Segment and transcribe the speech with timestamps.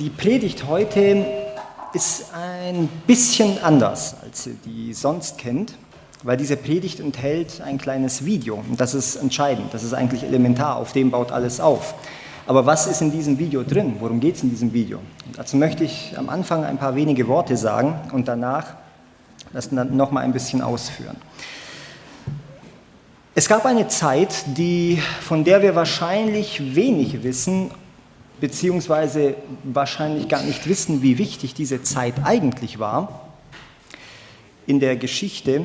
[0.00, 1.24] Die Predigt heute
[1.92, 5.74] ist ein bisschen anders, als ihr die sonst kennt,
[6.24, 8.56] weil diese Predigt enthält ein kleines Video.
[8.56, 11.94] Und das ist entscheidend, das ist eigentlich elementar, auf dem baut alles auf.
[12.48, 13.94] Aber was ist in diesem Video drin?
[14.00, 14.98] Worum geht es in diesem Video?
[15.36, 18.74] dazu möchte ich am Anfang ein paar wenige Worte sagen und danach
[19.52, 21.16] das nochmal ein bisschen ausführen.
[23.36, 27.70] Es gab eine Zeit, die, von der wir wahrscheinlich wenig wissen
[28.44, 33.30] beziehungsweise wahrscheinlich gar nicht wissen, wie wichtig diese Zeit eigentlich war,
[34.66, 35.62] in der Geschichte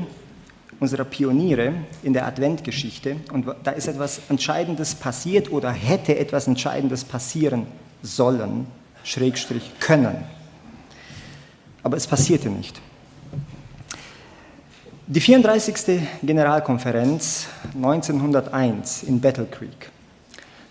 [0.80, 1.74] unserer Pioniere,
[2.04, 3.18] in der Adventgeschichte.
[3.34, 7.68] Und da ist etwas Entscheidendes passiert oder hätte etwas Entscheidendes passieren
[8.02, 8.66] sollen,
[9.04, 10.16] Schrägstrich können.
[11.84, 12.80] Aber es passierte nicht.
[15.06, 16.00] Die 34.
[16.24, 19.92] Generalkonferenz 1901 in Battle Creek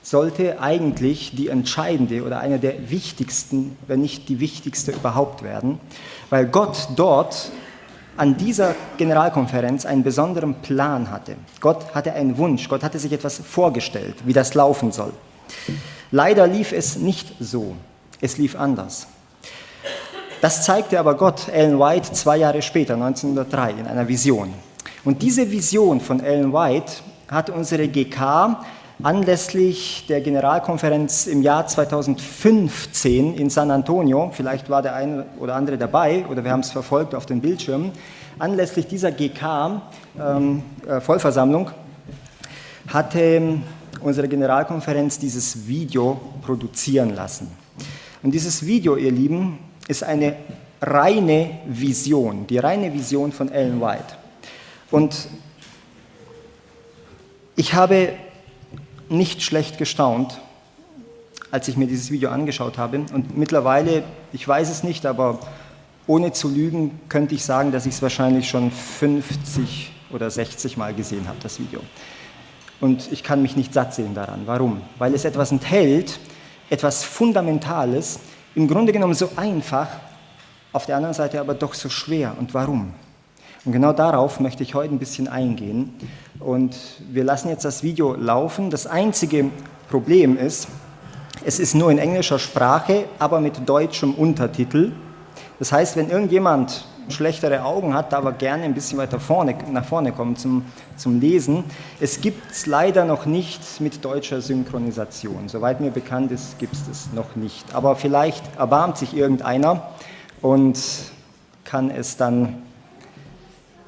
[0.08, 5.78] sollte eigentlich die entscheidende oder eine der wichtigsten, wenn nicht die wichtigste überhaupt werden,
[6.30, 7.50] weil Gott dort
[8.16, 11.36] an dieser Generalkonferenz einen besonderen Plan hatte.
[11.60, 15.12] Gott hatte einen Wunsch, Gott hatte sich etwas vorgestellt, wie das laufen soll.
[16.10, 17.76] Leider lief es nicht so,
[18.20, 19.08] es lief anders.
[20.40, 24.54] Das zeigte aber Gott Ellen White zwei Jahre später, 1903, in einer Vision.
[25.04, 26.92] Und diese Vision von Ellen White
[27.28, 28.56] hat unsere GK
[29.02, 35.78] anlässlich der Generalkonferenz im Jahr 2015 in San Antonio, vielleicht war der eine oder andere
[35.78, 37.92] dabei oder wir haben es verfolgt auf den Bildschirmen,
[38.38, 39.82] anlässlich dieser GK
[40.18, 41.00] ähm, äh,
[42.88, 43.58] hatte
[44.00, 47.48] unsere Generalkonferenz dieses Video produzieren lassen.
[48.22, 50.36] Und dieses Video, ihr Lieben, ist eine
[50.80, 54.16] reine Vision, die reine Vision von Ellen White.
[54.90, 55.28] Und
[57.56, 58.12] ich habe
[59.08, 60.40] nicht schlecht gestaunt,
[61.50, 62.98] als ich mir dieses Video angeschaut habe.
[63.12, 64.02] Und mittlerweile,
[64.32, 65.38] ich weiß es nicht, aber
[66.06, 70.94] ohne zu lügen, könnte ich sagen, dass ich es wahrscheinlich schon 50 oder 60 Mal
[70.94, 71.80] gesehen habe, das Video.
[72.80, 74.42] Und ich kann mich nicht satt sehen daran.
[74.46, 74.80] Warum?
[74.98, 76.18] Weil es etwas enthält,
[76.70, 78.20] etwas Fundamentales,
[78.54, 79.88] im Grunde genommen so einfach,
[80.72, 82.34] auf der anderen Seite aber doch so schwer.
[82.38, 82.94] Und warum?
[83.64, 85.94] Und genau darauf möchte ich heute ein bisschen eingehen.
[86.40, 86.76] Und
[87.10, 88.70] wir lassen jetzt das Video laufen.
[88.70, 89.46] Das einzige
[89.90, 90.68] Problem ist,
[91.44, 94.92] es ist nur in englischer Sprache, aber mit deutschem Untertitel.
[95.58, 100.12] Das heißt, wenn irgendjemand schlechtere Augen hat, aber gerne ein bisschen weiter vorne, nach vorne
[100.12, 100.64] kommen zum,
[100.96, 101.64] zum Lesen.
[102.00, 105.48] Es gibt es leider noch nicht mit deutscher Synchronisation.
[105.48, 107.74] Soweit mir bekannt ist, gibt es das noch nicht.
[107.74, 109.88] Aber vielleicht erbarmt sich irgendeiner
[110.42, 110.78] und
[111.64, 112.62] kann es dann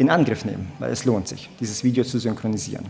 [0.01, 2.87] in Angriff nehmen, weil es lohnt sich, dieses Video zu synchronisieren.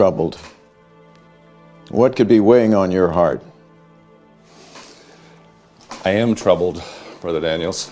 [0.00, 0.38] Troubled.
[1.90, 3.42] What could be weighing on your heart?
[6.06, 6.82] I am troubled,
[7.20, 7.90] Brother Daniels.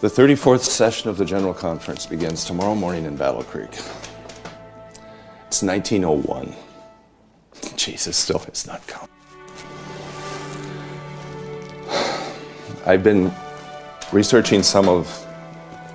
[0.00, 3.72] The 34th session of the General Conference begins tomorrow morning in Battle Creek.
[5.48, 6.54] It's 1901.
[7.74, 9.08] Jesus still has not come.
[12.86, 13.34] I've been
[14.12, 15.26] researching some of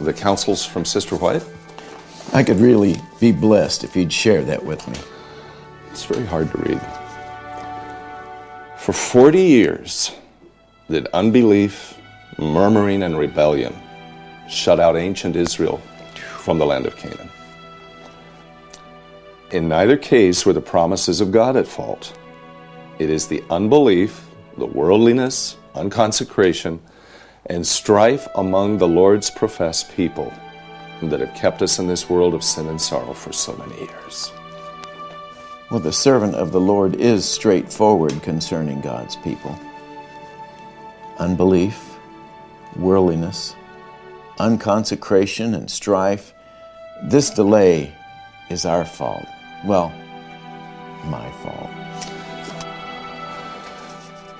[0.01, 1.45] the counsels from Sister White?
[2.31, 4.99] I could really be blessed if you'd share that with me.
[5.89, 6.79] It's very hard to read.
[8.77, 10.11] For 40 years,
[10.91, 11.97] did unbelief,
[12.37, 13.75] murmuring, and rebellion
[14.47, 15.81] shut out ancient Israel
[16.37, 17.31] from the land of Canaan.
[19.51, 22.15] In neither case were the promises of God at fault.
[22.99, 26.79] It is the unbelief, the worldliness, unconsecration,
[27.47, 30.31] and strife among the Lord's professed people
[31.03, 34.31] that have kept us in this world of sin and sorrow for so many years.
[35.71, 39.57] Well, the servant of the Lord is straightforward concerning God's people.
[41.19, 41.95] Unbelief,
[42.75, 43.55] worldliness,
[44.39, 46.33] unconsecration, and strife.
[47.03, 47.93] This delay
[48.49, 49.25] is our fault.
[49.65, 49.89] Well,
[51.05, 51.69] my fault.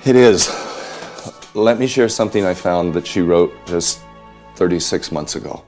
[0.04, 0.50] It is.
[1.54, 4.00] Let me share something I found that she wrote just
[4.56, 5.62] 36 months ago.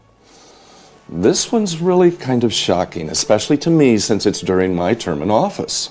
[1.15, 5.31] This one's really kind of shocking, especially to me since it's during my term in
[5.31, 5.91] office.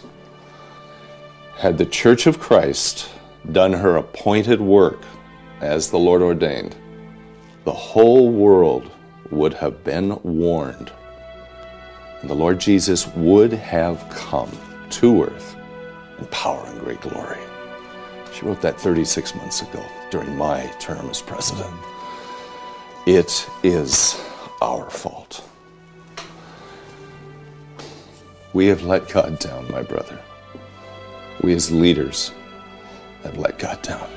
[1.58, 3.08] Had the Church of Christ
[3.52, 5.04] done her appointed work
[5.60, 6.76] as the Lord ordained,
[7.66, 8.90] the whole world
[9.30, 10.92] would have been warned.
[12.22, 14.50] And the Lord Jesus would have come
[14.90, 15.56] to earth
[16.18, 17.38] in power and great glory.
[18.34, 21.76] She wrote that 36 months ago during my term as president.
[23.06, 24.20] It is
[24.62, 25.44] our fault.
[28.54, 30.20] We have let God down, my brother.
[31.42, 32.32] We as leaders
[33.24, 34.08] have let God down.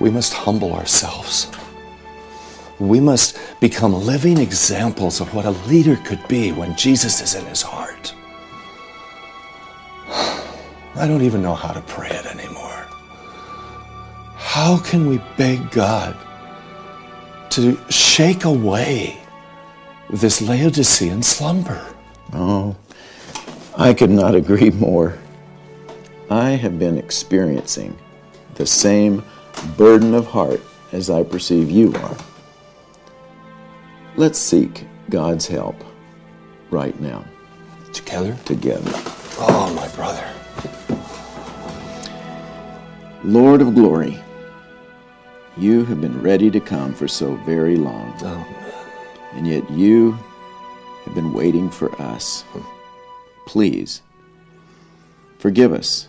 [0.00, 1.50] We must humble ourselves.
[2.78, 7.44] We must become living examples of what a leader could be when Jesus is in
[7.46, 8.14] his heart.
[10.94, 12.86] I don't even know how to pray it anymore.
[14.34, 16.16] How can we beg God
[17.56, 19.18] to shake away
[20.10, 21.84] this Laodicean slumber?
[22.34, 22.76] Oh,
[23.78, 25.16] I could not agree more.
[26.30, 27.98] I have been experiencing
[28.56, 29.24] the same
[29.78, 30.60] burden of heart
[30.92, 32.16] as I perceive you are.
[34.16, 35.76] Let's seek God's help
[36.70, 37.24] right now,
[37.94, 38.36] Together?
[38.44, 38.90] together.
[39.38, 40.24] Oh, my brother.
[43.24, 44.18] Lord of glory,
[45.56, 48.46] you have been ready to come for so very long, Oh,
[49.32, 50.18] and yet you
[51.04, 52.44] have been waiting for us.
[53.46, 54.02] Please,
[55.38, 56.08] forgive us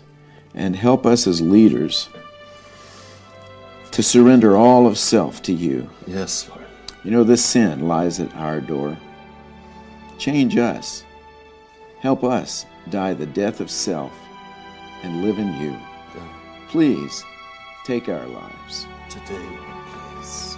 [0.55, 2.09] and help us as leaders
[3.91, 5.89] to surrender all of self to you.
[6.05, 6.61] yes, Lord.
[7.03, 8.97] You know, this sin lies at our door.
[10.17, 11.03] Change us.
[11.99, 14.11] Help us die the death of self
[15.03, 15.77] and live in you.
[16.69, 17.23] Please
[17.85, 18.87] take our lives.
[19.09, 19.85] Today, Lord,
[20.21, 20.57] please.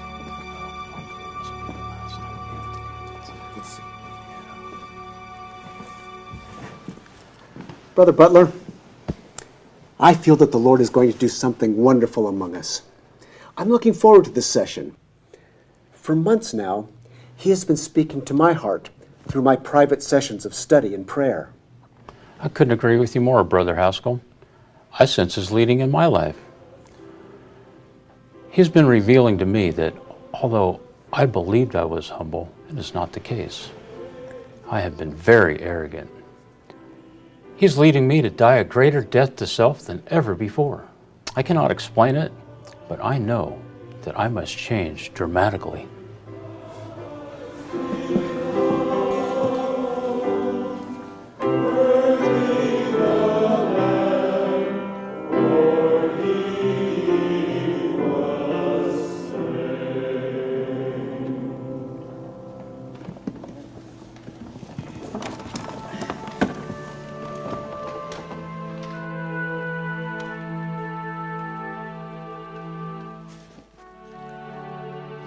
[7.96, 8.52] Brother Butler,
[10.00, 12.84] I feel that the Lord is going to do something wonderful among us.
[13.58, 14.96] I'm looking forward to this session.
[15.92, 16.88] For months now,
[17.36, 18.90] He has been speaking to my heart
[19.28, 21.52] through my private sessions of study and prayer.
[22.40, 24.22] I couldn't agree with you more, Brother Haskell.
[24.98, 26.38] I sense his leading in my life.
[28.52, 29.94] He's been revealing to me that
[30.34, 30.80] although
[31.14, 33.70] I believed I was humble, it is not the case.
[34.70, 36.10] I have been very arrogant.
[37.56, 40.86] He's leading me to die a greater death to self than ever before.
[41.36, 42.32] I cannot explain it,
[42.88, 43.60] but I know
[44.02, 45.88] that I must change dramatically.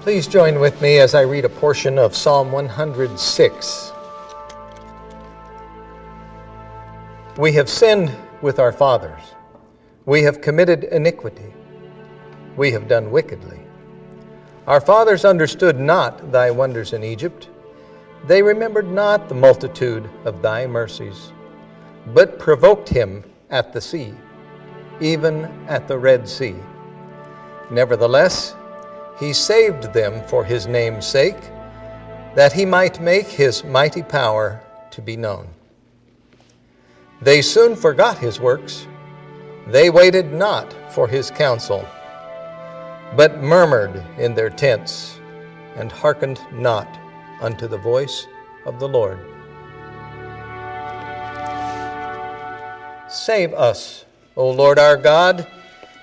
[0.02, 3.93] Please join with me as I read a portion of Psalm 106.
[7.38, 9.22] We have sinned with our fathers.
[10.04, 11.54] We have committed iniquity.
[12.56, 13.60] We have done wickedly.
[14.66, 17.48] Our fathers understood not thy wonders in Egypt.
[18.27, 21.31] They remembered not the multitude of thy mercies,
[22.08, 24.15] but provoked him at the sea,
[25.00, 26.56] even at the Red Sea.
[27.70, 28.56] Nevertheless,
[29.22, 31.38] he saved them for his name's sake,
[32.34, 34.60] that he might make his mighty power
[34.91, 35.46] to be known.
[37.20, 38.88] They soon forgot his works.
[39.69, 41.86] They waited not for his counsel,
[43.14, 45.20] but murmured in their tents,
[45.76, 46.88] and hearkened not
[47.41, 48.26] unto the voice
[48.67, 49.20] of the Lord.
[53.08, 55.46] Save us, O Lord our God,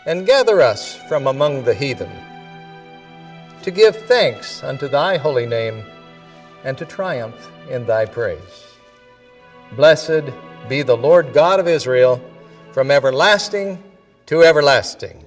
[0.05, 2.28] and gather us from among the heathen
[3.69, 5.83] to give thanks unto thy holy name,
[6.63, 8.65] and to triumph in thy praise.
[9.75, 10.23] Blessed
[10.67, 12.19] be the Lord God of Israel
[12.71, 13.77] from everlasting
[14.25, 15.23] to everlasting.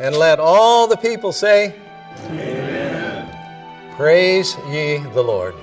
[0.00, 1.80] And let all the people say,
[2.26, 3.94] Amen.
[3.94, 5.54] Praise ye the Lord.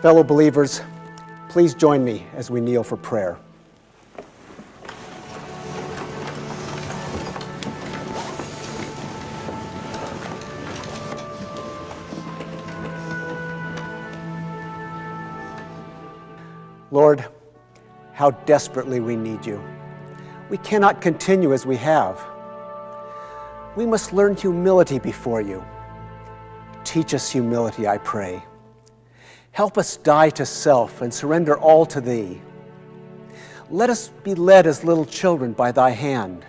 [0.00, 0.80] Fellow believers,
[1.48, 3.36] please join me as we kneel for prayer.
[16.92, 17.24] Lord,
[18.12, 19.60] how desperately we need you.
[20.48, 22.24] We cannot continue as we have.
[23.76, 25.64] We must learn humility before you.
[26.84, 28.42] Teach us humility, I pray.
[29.52, 32.40] Help us die to self and surrender all to Thee.
[33.70, 36.44] Let us be led as little children by Thy hand.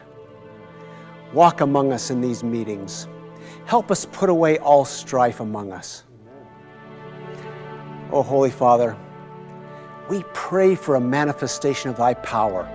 [1.33, 3.07] Walk among us in these meetings.
[3.65, 6.03] Help us put away all strife among us.
[8.11, 8.97] O Holy Father,
[10.09, 12.67] we pray for a manifestation of Thy power.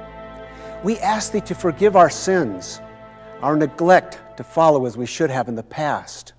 [0.84, 2.80] We ask Thee to forgive our sins,
[3.42, 6.34] our neglect to follow as we should have in the past.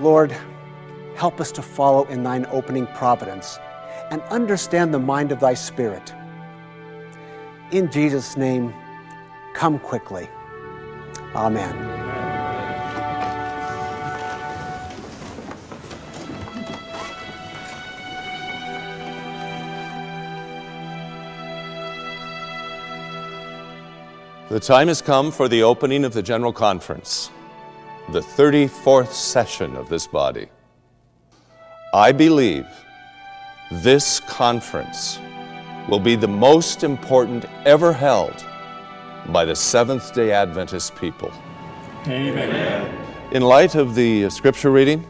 [0.00, 0.36] Lord,
[1.16, 3.58] help us to follow in Thine opening providence
[4.10, 6.14] and understand the mind of Thy Spirit.
[7.72, 8.72] In Jesus' name,
[9.54, 10.28] come quickly.
[11.34, 11.74] Amen.
[24.48, 27.30] The time has come for the opening of the General Conference,
[28.10, 30.48] the 34th session of this body.
[31.96, 32.66] I believe
[33.72, 35.18] this conference
[35.88, 38.44] will be the most important ever held
[39.28, 41.32] by the Seventh day Adventist people.
[42.06, 42.94] Amen.
[43.32, 45.06] In light of the uh, scripture reading,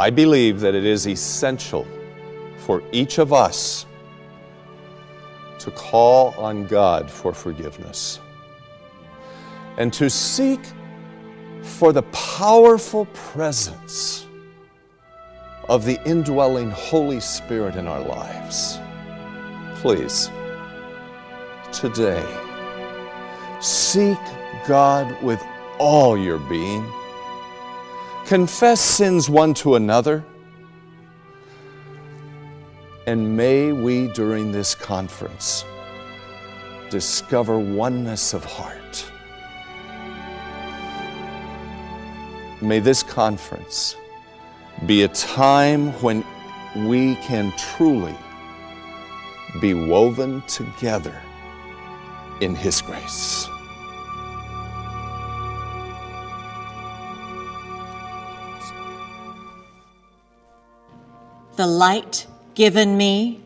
[0.00, 1.86] I believe that it is essential
[2.56, 3.86] for each of us
[5.60, 8.18] to call on God for forgiveness
[9.76, 10.58] and to seek
[11.62, 14.24] for the powerful presence
[15.68, 18.78] of the indwelling Holy Spirit in our lives.
[19.76, 20.30] Please,
[21.72, 22.24] today,
[23.60, 24.18] seek
[24.66, 25.42] God with
[25.78, 26.90] all your being.
[28.26, 30.24] Confess sins one to another
[33.08, 35.64] and may we, during this conference,
[36.90, 39.10] discover oneness of heart.
[42.60, 43.96] May this conference
[44.86, 46.24] be a time when
[46.86, 48.16] we can truly
[49.60, 51.20] be woven together
[52.40, 53.48] in His grace.
[61.56, 63.40] The light given me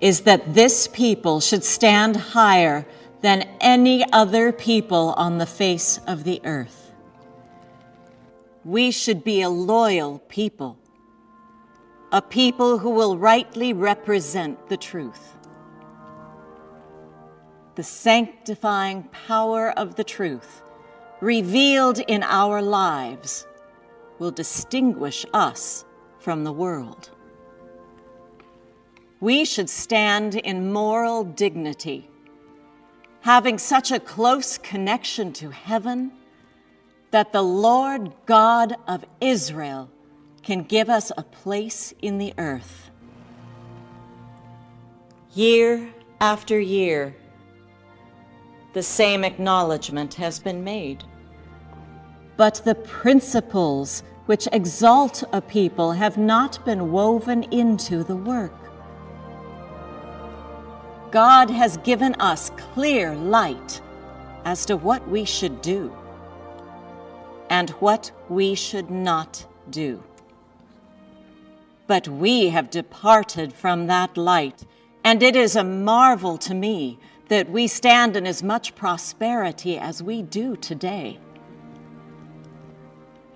[0.00, 2.84] is that this people should stand higher
[3.20, 6.81] than any other people on the face of the earth.
[8.64, 10.78] We should be a loyal people,
[12.12, 15.36] a people who will rightly represent the truth.
[17.74, 20.62] The sanctifying power of the truth
[21.20, 23.46] revealed in our lives
[24.20, 25.84] will distinguish us
[26.20, 27.10] from the world.
[29.20, 32.08] We should stand in moral dignity,
[33.22, 36.12] having such a close connection to heaven
[37.12, 39.88] that the Lord God of Israel
[40.42, 42.90] can give us a place in the earth.
[45.34, 47.14] Year after year,
[48.72, 51.04] the same acknowledgement has been made.
[52.38, 58.54] But the principles which exalt a people have not been woven into the work.
[61.10, 63.82] God has given us clear light
[64.46, 65.94] as to what we should do
[67.52, 70.02] and what we should not do.
[71.86, 74.64] But we have departed from that light,
[75.04, 80.02] and it is a marvel to me that we stand in as much prosperity as
[80.02, 81.18] we do today.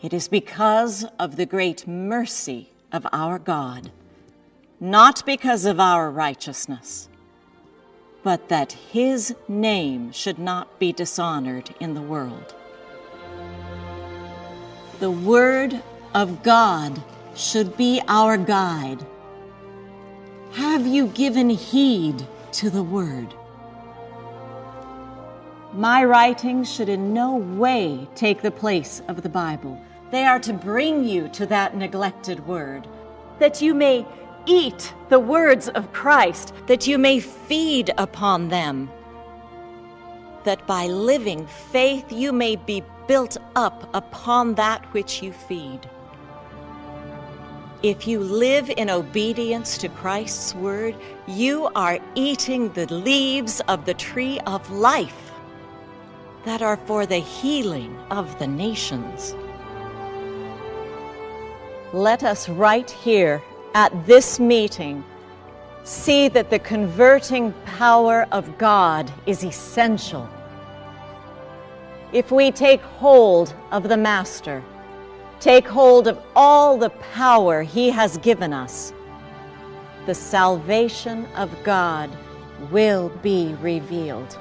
[0.00, 3.90] It is because of the great mercy of our God,
[4.80, 7.11] not because of our righteousness,
[8.23, 12.54] but that His name should not be dishonored in the world.
[14.99, 15.83] The Word
[16.15, 17.03] of God
[17.35, 19.05] should be our guide.
[20.53, 23.35] Have you given heed to the Word?
[25.75, 29.79] My writings should in no way take the place of the Bible.
[30.11, 32.88] They are to bring you to that neglected Word,
[33.38, 34.07] that you may
[34.47, 38.91] eat the words of Christ, that you may feed upon them,
[40.45, 45.80] that by living faith you may be built up upon that which you feed.
[47.82, 50.96] If you live in obedience to Christ's word,
[51.26, 55.32] you are eating the leaves of the tree of life
[56.44, 59.34] that are for the healing of the nations.
[61.92, 63.42] Let us right here
[63.75, 65.04] at this meeting
[65.84, 70.28] see that the converting power of God is essential.
[72.16, 74.64] If we take hold of the Master,
[75.38, 78.94] take hold of all the power He has given us,
[80.06, 82.08] the salvation of God
[82.70, 84.38] will be revealed.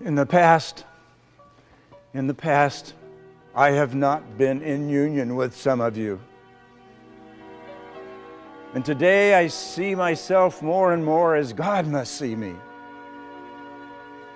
[0.00, 0.84] In the past,
[2.12, 2.92] in the past,
[3.54, 6.20] I have not been in union with some of you.
[8.72, 12.54] And today I see myself more and more as God must see me.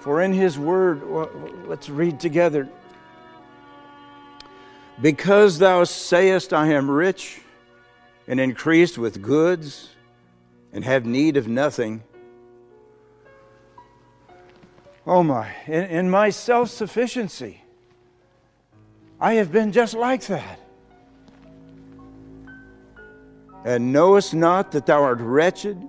[0.01, 1.31] For in His Word, well,
[1.67, 2.69] let's read together.
[5.01, 7.41] Because thou sayest, I am rich
[8.27, 9.91] and increased with goods
[10.73, 12.03] and have need of nothing.
[15.07, 17.63] Oh my, in, in my self sufficiency,
[19.21, 20.59] I have been just like that.
[23.65, 25.89] And knowest not that thou art wretched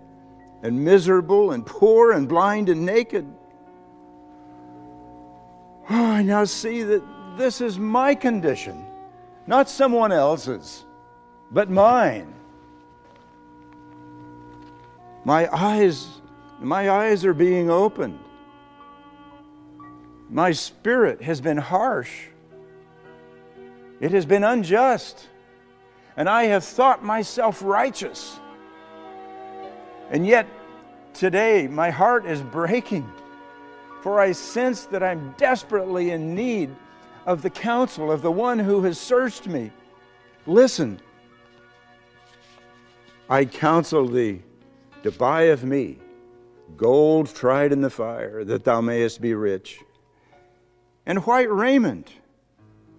[0.63, 3.25] and miserable and poor and blind and naked?
[5.89, 7.03] Oh, I now see that
[7.37, 8.85] this is my condition,
[9.45, 10.85] not someone else's,
[11.51, 12.33] but mine.
[15.25, 16.07] My eyes,
[16.59, 18.19] my eyes are being opened.
[20.29, 22.27] My spirit has been harsh.
[23.99, 25.27] It has been unjust.
[26.17, 28.39] And I have thought myself righteous.
[30.09, 30.47] And yet,
[31.13, 33.09] today, my heart is breaking,
[34.01, 36.73] for I sense that I'm desperately in need
[37.25, 39.71] of the counsel of the one who has searched me.
[40.45, 40.99] Listen,
[43.29, 44.43] I counsel thee
[45.03, 45.99] to buy of me
[46.77, 49.79] gold tried in the fire, that thou mayest be rich,
[51.05, 52.11] and white raiment,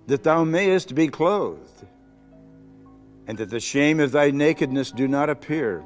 [0.07, 1.76] that thou mayest be clothed,
[3.27, 5.85] and that the shame of thy nakedness do not appear,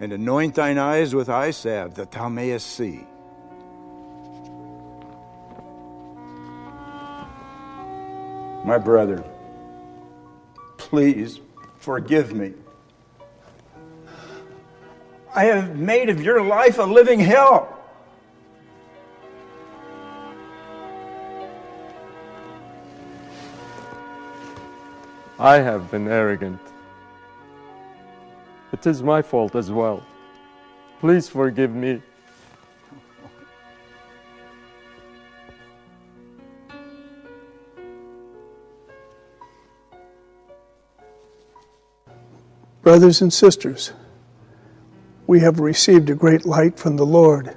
[0.00, 3.06] and anoint thine eyes with eye salve, that thou mayest see.
[8.64, 9.22] My brother,
[10.78, 11.40] please
[11.78, 12.54] forgive me.
[15.34, 17.73] I have made of your life a living hell.
[25.44, 26.58] I have been arrogant.
[28.72, 30.02] It is my fault as well.
[31.00, 32.00] Please forgive me.
[42.80, 43.92] Brothers and sisters,
[45.26, 47.54] we have received a great light from the Lord.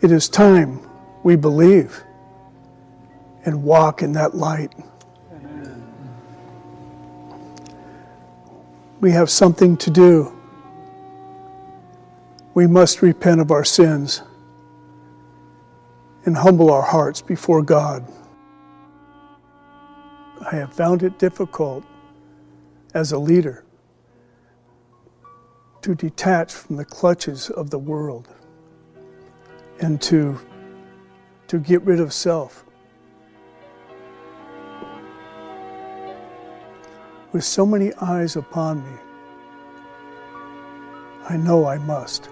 [0.00, 0.78] It is time
[1.24, 2.04] we believe
[3.44, 4.72] and walk in that light.
[9.02, 10.32] We have something to do.
[12.54, 14.22] We must repent of our sins
[16.24, 18.06] and humble our hearts before God.
[20.40, 21.84] I have found it difficult
[22.94, 23.64] as a leader
[25.80, 28.28] to detach from the clutches of the world
[29.80, 30.38] and to,
[31.48, 32.64] to get rid of self.
[37.32, 38.98] With so many eyes upon me,
[41.28, 42.28] I know I must.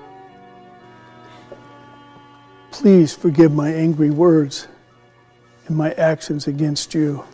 [2.70, 4.68] Please forgive my angry words
[5.66, 7.24] and my actions against you.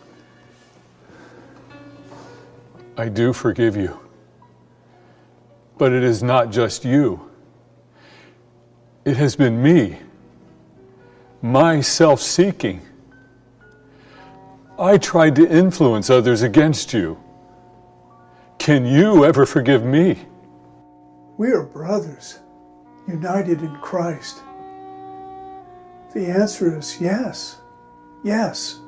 [2.97, 3.99] I do forgive you.
[5.77, 7.31] But it is not just you.
[9.05, 9.99] It has been me,
[11.43, 12.81] my self seeking.
[14.79, 17.19] I tried to influence others against you.
[18.59, 20.27] Can you ever forgive me?
[21.39, 22.41] We are brothers,
[23.07, 24.43] united in Christ.
[26.15, 27.59] The answer is yes,
[28.25, 28.81] yes.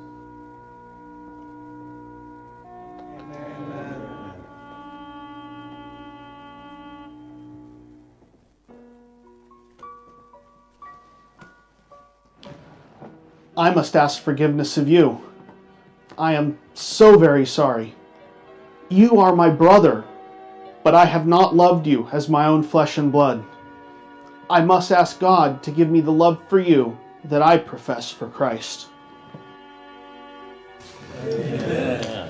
[13.55, 15.21] I must ask forgiveness of you.
[16.17, 17.93] I am so very sorry.
[18.89, 20.03] You are my brother,
[20.83, 23.43] but I have not loved you as my own flesh and blood.
[24.49, 28.27] I must ask God to give me the love for you that I profess for
[28.27, 28.87] Christ.
[31.23, 32.29] Amen.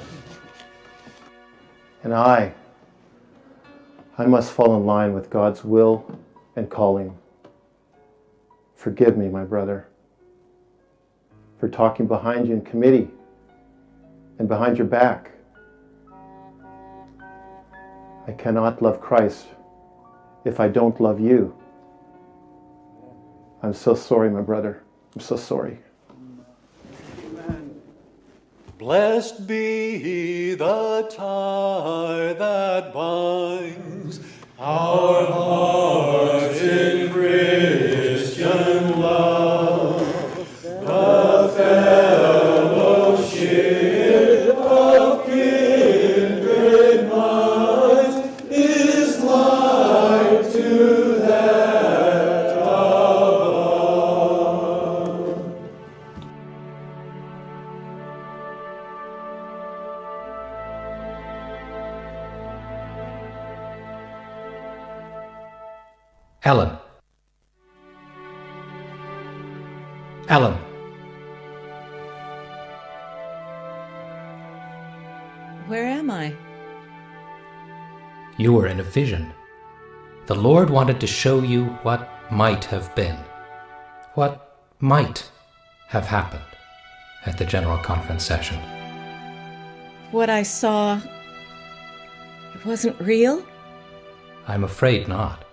[2.04, 2.54] And I,
[4.18, 6.06] I must fall in line with God's will
[6.56, 7.18] and calling.
[8.76, 9.88] Forgive me, my brother.
[11.60, 13.10] for talking behind you in committee
[14.40, 15.32] and behind your back.
[18.30, 19.48] I cannot love Christ
[20.46, 21.52] if I don't love you.
[23.64, 24.84] I'm so sorry, my brother.
[25.16, 25.80] I'm so sorry.
[28.78, 34.20] Blessed be the tie that binds
[34.60, 40.00] our hearts in Christian love,
[40.62, 41.48] the
[80.40, 83.18] Lord wanted to show you what might have been,
[84.14, 85.30] what might
[85.88, 86.42] have happened
[87.26, 88.58] at the General Conference session.
[90.12, 91.02] What I saw.
[92.56, 93.46] It wasn't real?
[94.48, 95.44] I'm afraid not.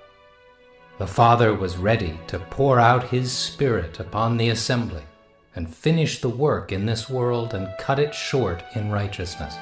[0.99, 5.03] The Father was ready to pour out His Spirit upon the assembly
[5.57, 9.57] and finish the work in this world and cut it short in righteousness.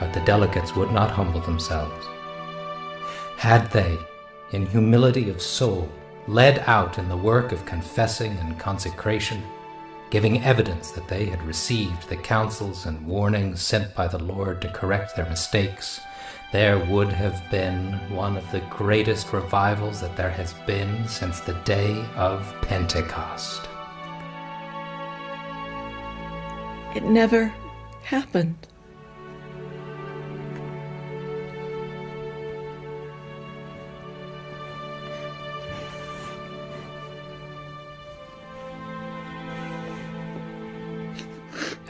[0.00, 2.04] But the delegates would not humble themselves.
[3.42, 3.98] Had they,
[4.52, 5.88] in humility of soul,
[6.28, 9.42] led out in the work of confessing and consecration,
[10.10, 14.68] giving evidence that they had received the counsels and warnings sent by the Lord to
[14.68, 16.00] correct their mistakes,
[16.52, 21.54] there would have been one of the greatest revivals that there has been since the
[21.64, 23.68] day of Pentecost.
[26.94, 27.52] It never
[28.04, 28.68] happened.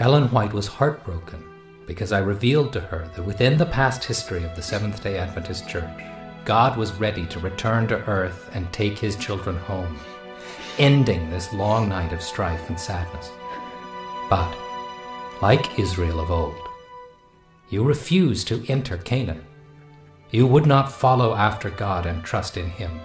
[0.02, 1.44] Ellen White was heartbroken
[1.86, 5.68] because I revealed to her that within the past history of the Seventh day Adventist
[5.68, 6.02] Church,
[6.44, 9.96] God was ready to return to earth and take his children home,
[10.76, 13.30] ending this long night of strife and sadness.
[14.28, 14.52] But,
[15.40, 16.68] like Israel of old,
[17.70, 19.44] you refused to enter Canaan.
[20.32, 23.00] You would not follow after God and trust in him.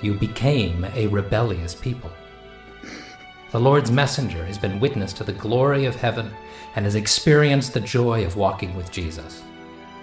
[0.00, 2.10] You became a rebellious people.
[3.54, 6.34] The Lord's messenger has been witness to the glory of heaven
[6.74, 9.44] and has experienced the joy of walking with Jesus.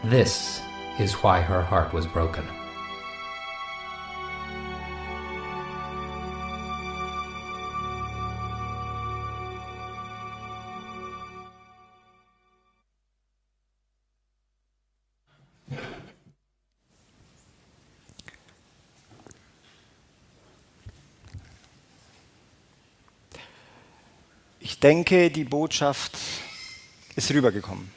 [0.06, 0.62] This
[0.98, 2.46] is why her heart was broken.
[24.82, 26.18] Denke, die Botschaft
[27.16, 27.92] ist rübergekommen.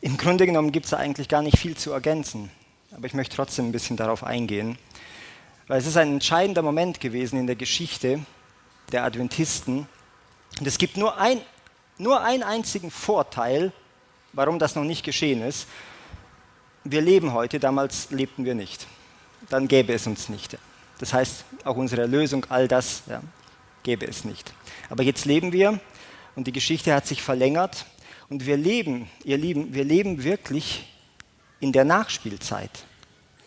[0.00, 2.50] Im Grunde genommen gibt es eigentlich gar nicht viel zu ergänzen,
[2.92, 4.78] aber ich möchte trotzdem ein bisschen darauf eingehen,
[5.66, 8.20] weil es ist ein entscheidender Moment gewesen in der Geschichte
[8.92, 9.88] der Adventisten.
[10.60, 11.40] Und es gibt nur, ein,
[11.98, 13.72] nur einen einzigen Vorteil,
[14.32, 15.66] warum das noch nicht geschehen ist.
[16.84, 18.86] Wir leben heute, damals lebten wir nicht.
[19.50, 20.56] Dann gäbe es uns nicht.
[20.98, 23.22] Das heißt, auch unsere Erlösung, all das ja,
[23.82, 24.52] gäbe es nicht.
[24.88, 25.78] Aber jetzt leben wir
[26.34, 27.86] und die Geschichte hat sich verlängert
[28.28, 30.92] und wir leben, ihr Lieben, wir leben wirklich
[31.60, 32.70] in der Nachspielzeit.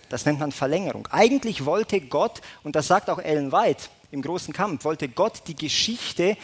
[0.09, 1.07] Das nennt man Verlängerung.
[1.11, 5.55] Eigentlich wollte Gott, und das sagt auch Ellen White im großen Kampf, wollte Gott die
[5.55, 6.35] Geschichte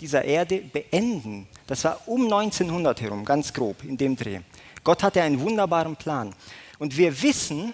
[0.00, 1.46] dieser Erde beenden.
[1.66, 4.40] Das war um 1900 herum, ganz grob in dem Dreh.
[4.82, 6.34] Gott hatte einen wunderbaren Plan.
[6.78, 7.72] Und wir wissen,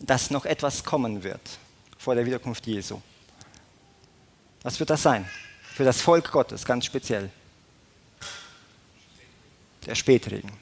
[0.00, 1.40] dass noch etwas kommen wird
[1.98, 3.00] vor der Wiederkunft Jesu.
[4.62, 5.28] Was wird das sein?
[5.74, 7.30] Für das Volk Gottes ganz speziell.
[9.86, 10.52] Der Spätregen.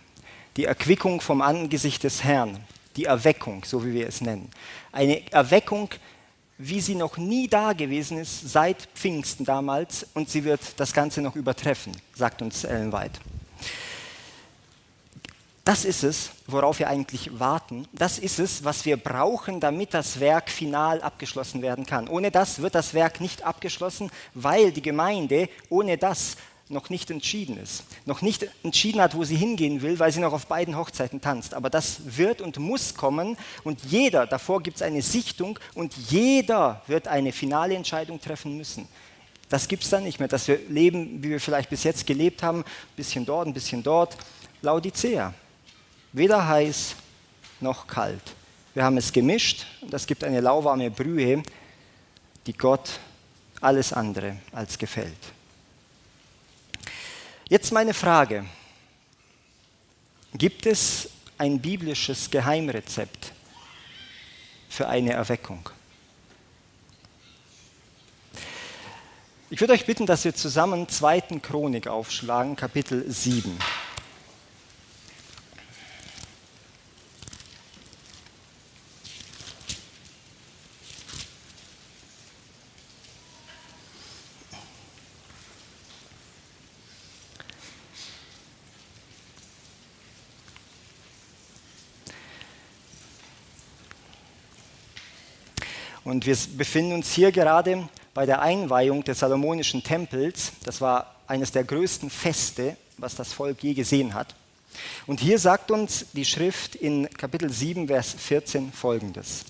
[0.57, 2.65] Die Erquickung vom Angesicht des Herrn.
[2.97, 4.51] Die Erweckung, so wie wir es nennen.
[4.93, 5.91] Eine Erweckung,
[6.59, 11.23] wie sie noch nie da gewesen ist seit Pfingsten damals und sie wird das Ganze
[11.23, 13.21] noch übertreffen, sagt uns Ellen White.
[15.69, 17.87] Das ist es, worauf wir eigentlich warten.
[17.93, 22.09] Das ist es, was wir brauchen, damit das Werk final abgeschlossen werden kann.
[22.09, 26.39] Ohne das wird das Werk nicht abgeschlossen, weil die Gemeinde ohne das
[26.71, 30.33] noch nicht entschieden ist, noch nicht entschieden hat, wo sie hingehen will, weil sie noch
[30.33, 31.53] auf beiden Hochzeiten tanzt.
[31.53, 36.81] Aber das wird und muss kommen und jeder, davor gibt es eine Sichtung und jeder
[36.87, 38.89] wird eine finale Entscheidung treffen müssen.
[39.51, 42.43] Das gibt es dann nicht mehr, dass wir leben, wie wir vielleicht bis jetzt gelebt
[42.43, 42.65] haben, ein
[42.97, 44.17] bisschen dort, ein bisschen dort.
[44.63, 45.35] Laodicea,
[46.13, 46.95] weder heiß
[47.61, 48.23] noch kalt.
[48.75, 51.43] Wir haben es gemischt und das gibt eine lauwarme Brühe,
[52.47, 53.01] die Gott
[53.61, 55.17] alles andere als gefällt.
[57.49, 58.45] Jetzt meine Frage.
[60.35, 63.33] Gibt es ein biblisches Geheimrezept
[64.69, 65.71] für eine Erweckung?
[69.51, 71.41] Ich würde euch bitten, dass wir zusammen 2.
[71.41, 73.59] Chronik aufschlagen, Kapitel 7.
[96.09, 100.53] Und wir befinden uns hier gerade bei der Einweihung des Salomonischen Tempels.
[100.65, 104.35] Das war eines der größten Feste, was das Volk je gesehen hat.
[105.07, 109.45] Und hier sagt uns die Schrift in Kapitel 7, Vers 14 folgendes.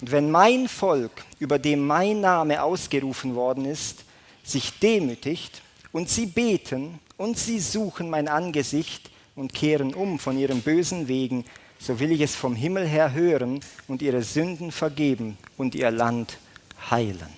[0.00, 4.04] Und wenn mein Volk, über dem mein Name ausgerufen worden ist,
[4.42, 5.60] sich demütigt
[5.92, 11.44] und sie beten und sie suchen mein Angesicht und kehren um von ihren bösen Wegen,
[11.84, 16.38] so will ich es vom Himmel her hören und ihre Sünden vergeben und ihr Land
[16.90, 17.28] heilen.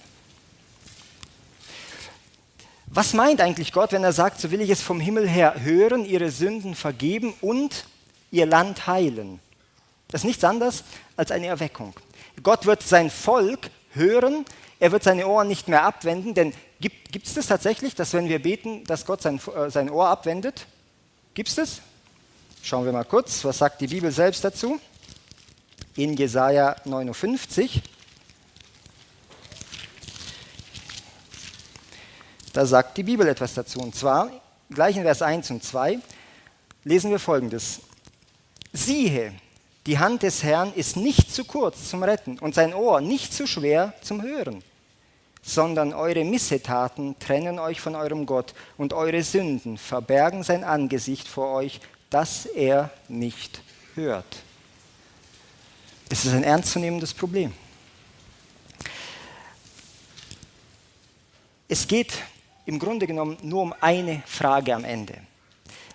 [2.87, 6.04] Was meint eigentlich Gott, wenn er sagt, so will ich es vom Himmel her hören,
[6.04, 7.87] ihre Sünden vergeben und
[8.30, 9.40] ihr Land heilen?
[10.09, 10.85] Das ist nichts anderes
[11.16, 11.94] als eine Erweckung.
[12.44, 14.44] Gott wird sein Volk hören,
[14.78, 18.40] er wird seine Ohren nicht mehr abwenden, denn gibt es das tatsächlich, dass wenn wir
[18.40, 20.66] beten, dass Gott sein, äh, sein Ohr abwendet?
[21.35, 21.80] Gibt es das?
[22.66, 24.81] Schauen wir mal kurz, was sagt die Bibel selbst dazu?
[25.94, 27.81] In Jesaja 59.
[32.52, 33.79] Da sagt die Bibel etwas dazu.
[33.79, 34.33] Und zwar,
[34.68, 36.00] gleich in Vers 1 und 2,
[36.83, 37.83] lesen wir folgendes.
[38.72, 39.33] Siehe,
[39.87, 43.46] die Hand des Herrn ist nicht zu kurz zum Retten und sein Ohr nicht zu
[43.46, 44.64] schwer zum Hören,
[45.40, 51.52] sondern eure Missetaten trennen euch von eurem Gott und eure Sünden verbergen sein Angesicht vor
[51.52, 53.61] euch dass er nicht
[53.95, 54.42] hört.
[56.09, 57.53] Es ist ein ernstzunehmendes Problem.
[61.69, 62.12] Es geht
[62.64, 65.14] im Grunde genommen nur um eine Frage am Ende.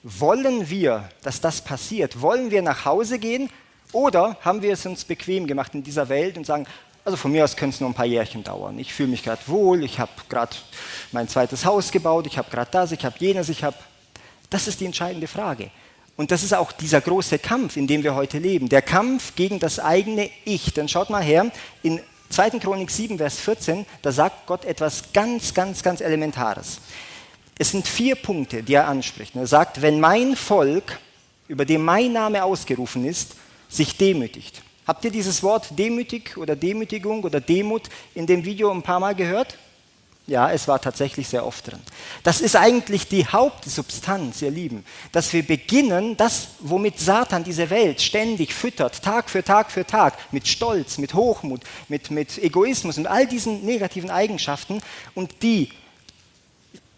[0.04, 2.20] Wollen wir, dass das passiert?
[2.22, 3.50] Wollen wir nach Hause gehen
[3.94, 6.66] oder haben wir es uns bequem gemacht in dieser Welt und sagen,
[7.06, 8.78] also von mir aus können es nur ein paar Jährchen dauern.
[8.80, 10.56] Ich fühle mich gerade wohl, ich habe gerade
[11.12, 13.78] mein zweites Haus gebaut, ich habe gerade das, ich habe jenes, ich habe...
[14.50, 15.72] Das ist die entscheidende Frage.
[16.18, 18.70] Und das ist auch dieser große Kampf, in dem wir heute leben.
[18.70, 20.74] Der Kampf gegen das eigene Ich.
[20.74, 21.52] Dann schaut mal her,
[21.84, 22.52] in 2.
[22.60, 26.80] Chronik 7, Vers 14, da sagt Gott etwas ganz, ganz, ganz Elementares.
[27.58, 29.36] Es sind vier Punkte, die er anspricht.
[29.36, 31.00] Er sagt, wenn mein Volk,
[31.48, 33.36] über dem mein Name ausgerufen ist,
[33.70, 34.62] sich demütigt.
[34.88, 37.84] Habt ihr dieses Wort demütig oder Demütigung oder Demut
[38.16, 39.58] in dem Video ein paar Mal gehört?
[40.28, 41.80] Ja, es war tatsächlich sehr oft drin.
[42.24, 48.02] Das ist eigentlich die Hauptsubstanz, ihr Lieben, dass wir beginnen, das, womit Satan diese Welt
[48.02, 53.08] ständig füttert, Tag für Tag für Tag, mit Stolz, mit Hochmut, mit, mit Egoismus und
[53.08, 54.82] all diesen negativen Eigenschaften
[55.16, 55.72] und die,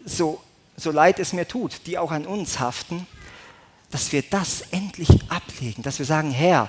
[0.04, 0.40] so,
[0.76, 3.06] so leid es mir tut, die auch an uns haften,
[3.90, 6.68] dass wir das endlich ablegen, dass wir sagen, Herr,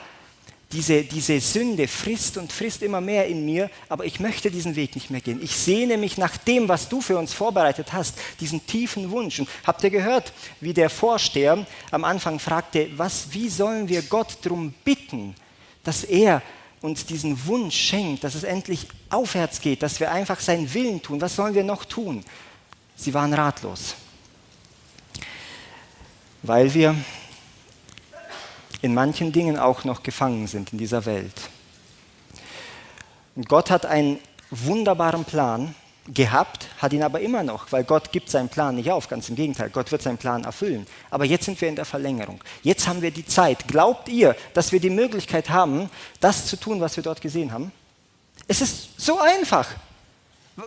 [0.71, 4.95] diese, diese Sünde frisst und frisst immer mehr in mir, aber ich möchte diesen Weg
[4.95, 5.41] nicht mehr gehen.
[5.41, 9.39] Ich sehne mich nach dem, was du für uns vorbereitet hast, diesen tiefen Wunsch.
[9.39, 14.39] Und habt ihr gehört, wie der Vorsteher am Anfang fragte, was, wie sollen wir Gott
[14.41, 15.35] darum bitten,
[15.83, 16.41] dass er
[16.81, 21.21] uns diesen Wunsch schenkt, dass es endlich aufwärts geht, dass wir einfach seinen Willen tun.
[21.21, 22.23] Was sollen wir noch tun?
[22.95, 23.95] Sie waren ratlos,
[26.43, 26.95] weil wir
[28.85, 31.33] in manchen Dingen auch noch gefangen sind in dieser Welt.
[33.35, 34.19] Und Gott hat einen
[34.51, 35.73] wunderbaren Plan
[36.13, 39.35] gehabt, hat ihn aber immer noch, weil Gott gibt seinen Plan nicht auf, ganz im
[39.35, 40.85] Gegenteil, Gott wird seinen Plan erfüllen.
[41.09, 42.39] Aber jetzt sind wir in der Verlängerung.
[42.61, 43.67] Jetzt haben wir die Zeit.
[43.67, 47.71] Glaubt ihr, dass wir die Möglichkeit haben, das zu tun, was wir dort gesehen haben?
[48.47, 49.67] Es ist so einfach.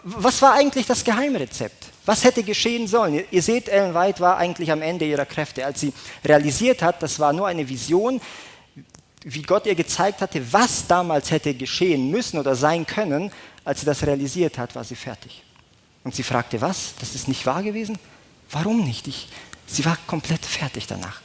[0.03, 1.87] Was war eigentlich das Geheimrezept?
[2.09, 3.23] Was hätte geschehen sollen?
[3.31, 5.93] Ihr seht, Ellen White war eigentlich am Ende ihrer Kräfte, als sie
[6.25, 8.19] realisiert hat, das war nur eine Vision,
[9.25, 13.31] wie Gott ihr gezeigt hatte, was damals hätte geschehen müssen oder sein können.
[13.63, 15.43] Als sie das realisiert hat, war sie fertig.
[16.03, 16.95] Und sie fragte, was?
[16.99, 17.99] Das ist nicht wahr gewesen?
[18.51, 19.07] Warum nicht?
[19.07, 19.29] Ich,
[19.67, 21.21] sie war komplett fertig danach.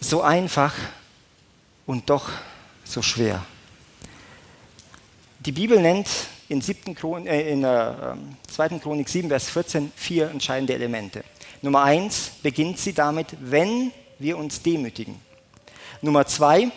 [0.00, 0.74] So einfach
[1.86, 2.28] und doch
[2.82, 3.46] so schwer.
[5.38, 6.08] Die Bibel nennt
[6.48, 6.94] in, 7.
[6.94, 7.92] Chron äh, in äh,
[8.48, 8.78] 2.
[8.80, 11.24] Chronik 7, Vers 14 vier entscheidende Elemente.
[11.62, 15.20] Nummer eins beginnt sie damit, wenn wir uns demütigen.
[16.02, 16.70] Nummer zwei,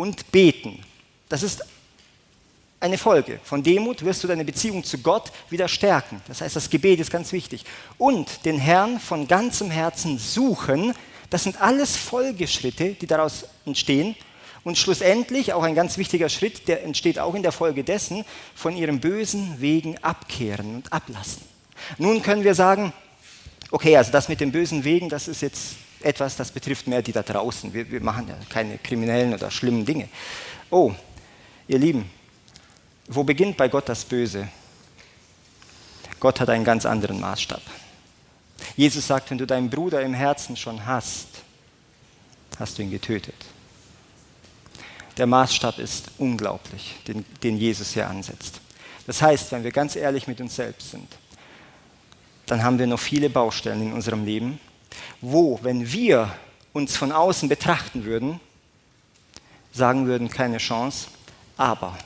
[0.00, 0.82] und beten.
[1.28, 1.62] Das ist
[2.80, 3.38] eine Folge.
[3.44, 6.22] Von Demut wirst du deine Beziehung zu Gott wieder stärken.
[6.26, 7.64] Das heißt, das Gebet ist ganz wichtig.
[7.98, 10.94] Und den Herrn von ganzem Herzen suchen,
[11.28, 14.16] das sind alles Folgeschritte, die daraus entstehen.
[14.62, 18.76] Und schlussendlich, auch ein ganz wichtiger Schritt, der entsteht auch in der Folge dessen, von
[18.76, 21.42] ihrem bösen Wegen abkehren und ablassen.
[21.98, 22.92] Nun können wir sagen,
[23.70, 27.12] okay, also das mit den bösen Wegen, das ist jetzt etwas, das betrifft mehr die
[27.12, 27.72] da draußen.
[27.72, 30.08] Wir, wir machen ja keine kriminellen oder schlimmen Dinge.
[30.70, 30.92] Oh,
[31.68, 32.10] ihr Lieben,
[33.08, 34.48] wo beginnt bei Gott das Böse?
[36.18, 37.62] Gott hat einen ganz anderen Maßstab.
[38.76, 41.28] Jesus sagt, wenn du deinen Bruder im Herzen schon hast,
[42.58, 43.34] hast du ihn getötet.
[45.16, 48.60] Der Maßstab ist unglaublich, den, den Jesus hier ansetzt.
[49.06, 51.08] Das heißt, wenn wir ganz ehrlich mit uns selbst sind,
[52.46, 54.60] dann haben wir noch viele Baustellen in unserem Leben,
[55.20, 56.32] wo, wenn wir
[56.72, 58.40] uns von außen betrachten würden,
[59.72, 61.08] sagen würden, keine Chance,
[61.56, 61.96] aber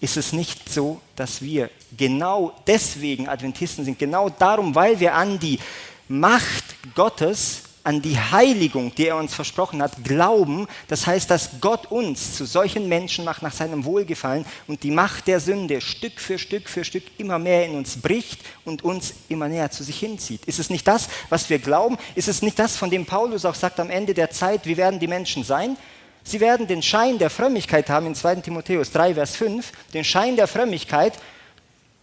[0.00, 5.38] ist es nicht so, dass wir genau deswegen Adventisten sind, genau darum, weil wir an
[5.38, 5.60] die
[6.08, 6.64] Macht
[6.94, 10.66] Gottes, an die Heiligung, die er uns versprochen hat, glauben.
[10.88, 15.26] Das heißt, dass Gott uns zu solchen Menschen macht nach seinem Wohlgefallen und die Macht
[15.26, 19.48] der Sünde Stück für Stück für Stück immer mehr in uns bricht und uns immer
[19.48, 20.44] näher zu sich hinzieht.
[20.44, 21.98] Ist es nicht das, was wir glauben?
[22.14, 25.00] Ist es nicht das, von dem Paulus auch sagt am Ende der Zeit, wie werden
[25.00, 25.76] die Menschen sein?
[26.24, 29.72] Sie werden den Schein der Frömmigkeit haben in 2 Timotheus 3, Vers 5.
[29.92, 31.14] Den Schein der Frömmigkeit,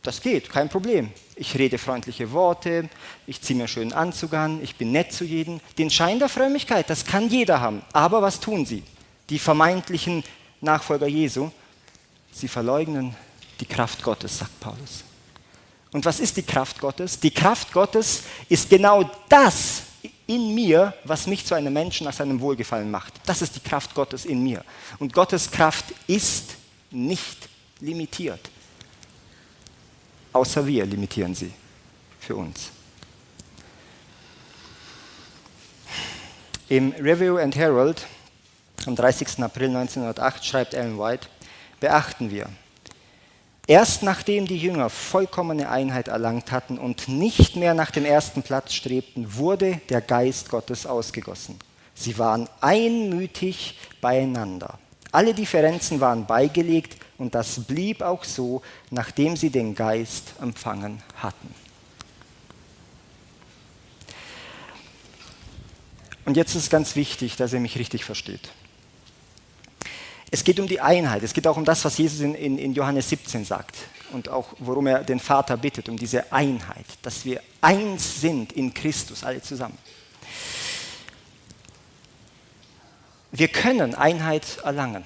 [0.04, 1.12] das geht, kein Problem.
[1.39, 2.89] Ich rede freundliche Worte,
[3.25, 5.62] ich ziehe mir einen schönen Anzug an, ich bin nett zu jedem.
[5.78, 7.82] Den Schein der Frömmigkeit, das kann jeder haben.
[7.93, 8.84] Aber was tun sie?
[9.30, 10.25] Die vermeintlichen
[10.60, 11.49] Nachfolger Jesu,
[12.34, 13.15] sie verleugnen
[13.62, 15.06] die Kraft Gottes, sagt Paulus.
[15.93, 17.17] Und was ist die Kraft Gottes?
[17.17, 19.84] Die Kraft Gottes ist genau das,
[20.28, 23.13] in mir, was mich zu einem Menschen nach seinem Wohlgefallen macht.
[23.25, 24.65] Das ist die Kraft Gottes in mir.
[24.99, 26.56] Und Gottes Kraft ist
[26.91, 27.47] nicht
[27.80, 28.41] limitiert.
[30.34, 31.52] Außer wir limitieren sie
[32.20, 32.70] für uns.
[36.68, 38.06] Im Review and Herald
[38.86, 39.42] am 30.
[39.42, 41.28] April 1908 schreibt Ellen White,
[41.80, 42.48] beachten wir,
[43.70, 48.74] Erst nachdem die Jünger vollkommene Einheit erlangt hatten und nicht mehr nach dem ersten Platz
[48.74, 51.60] strebten, wurde der Geist Gottes ausgegossen.
[51.94, 54.80] Sie waren einmütig beieinander.
[55.12, 61.54] Alle Differenzen waren beigelegt und das blieb auch so, nachdem sie den Geist empfangen hatten.
[66.26, 68.50] Und jetzt ist es ganz wichtig, dass ihr mich richtig versteht.
[70.32, 71.24] Es geht um die Einheit.
[71.24, 73.76] Es geht auch um das, was Jesus in, in, in, Johannes 17 sagt
[74.12, 78.74] und auch worum er den Vater bittet, um diese Einheit, dass wir eins sind in
[78.74, 79.78] Christus, alle zusammen.
[83.32, 85.04] Wir können Einheit erlangen.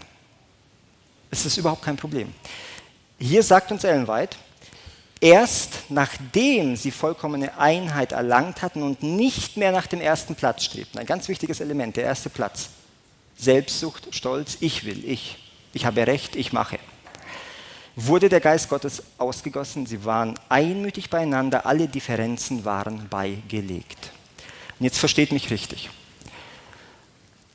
[1.34, 2.32] Es ist überhaupt kein Problem.
[3.18, 4.38] Hier sagt uns Ellen White,
[5.20, 11.00] erst nachdem sie vollkommene Einheit erlangt hatten und nicht mehr nach dem ersten Platz strebten.
[11.00, 12.70] Ein ganz wichtiges Element, der erste Platz.
[13.36, 15.40] Selbstsucht, Stolz, ich will, ich.
[15.74, 16.78] Ich habe Recht, ich mache.
[17.96, 24.12] Wurde der Geist Gottes ausgegossen, sie waren einmütig beieinander, alle Differenzen waren beigelegt.
[24.78, 25.90] Und jetzt versteht mich richtig.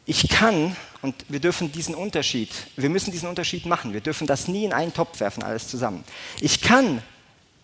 [0.05, 4.49] Ich kann, und wir dürfen diesen Unterschied, wir müssen diesen Unterschied machen, wir dürfen das
[4.49, 6.05] nie in einen Topf werfen, alles zusammen.
[6.41, 7.03] Ich kann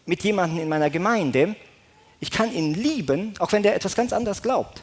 [0.06, 1.56] mit jemandem in meiner Gemeinde,
[2.20, 4.82] ich kann ihn lieben, auch wenn der etwas ganz anderes glaubt.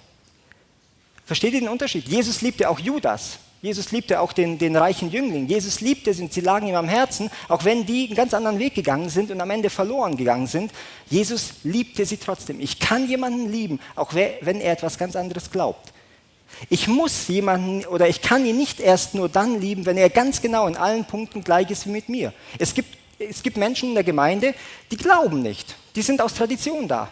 [1.25, 2.07] Versteht ihr den Unterschied?
[2.07, 3.39] Jesus liebte auch Judas.
[3.61, 5.47] Jesus liebte auch den, den reichen Jüngling.
[5.47, 8.57] Jesus liebte sie und sie lagen ihm am Herzen, auch wenn die einen ganz anderen
[8.57, 10.71] Weg gegangen sind und am Ende verloren gegangen sind.
[11.09, 12.59] Jesus liebte sie trotzdem.
[12.59, 15.93] Ich kann jemanden lieben, auch wenn er etwas ganz anderes glaubt.
[16.70, 20.41] Ich muss jemanden oder ich kann ihn nicht erst nur dann lieben, wenn er ganz
[20.41, 22.34] genau in allen Punkten gleich ist wie mit mir.
[22.60, 24.54] Es gibt, es gibt Menschen in der Gemeinde,
[24.91, 25.76] die glauben nicht.
[25.95, 27.12] Die sind aus Tradition da.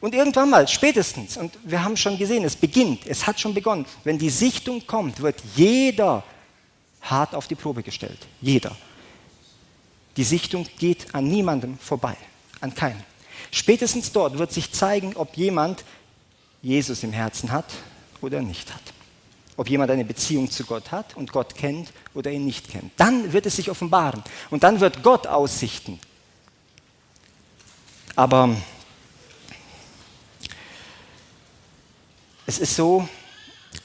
[0.00, 3.84] Und irgendwann mal, spätestens, und wir haben schon gesehen, es beginnt, es hat schon begonnen,
[4.04, 6.22] wenn die Sichtung kommt, wird jeder
[7.02, 8.18] hart auf die Probe gestellt.
[8.40, 8.76] Jeder.
[10.16, 12.16] Die Sichtung geht an niemandem vorbei,
[12.60, 13.02] an keinem.
[13.50, 15.84] Spätestens dort wird sich zeigen, ob jemand
[16.62, 17.66] Jesus im Herzen hat
[18.20, 18.82] oder nicht hat.
[19.56, 22.92] Ob jemand eine Beziehung zu Gott hat und Gott kennt oder ihn nicht kennt.
[22.96, 25.98] Dann wird es sich offenbaren und dann wird Gott aussichten.
[28.14, 28.56] Aber
[32.46, 33.08] es ist so,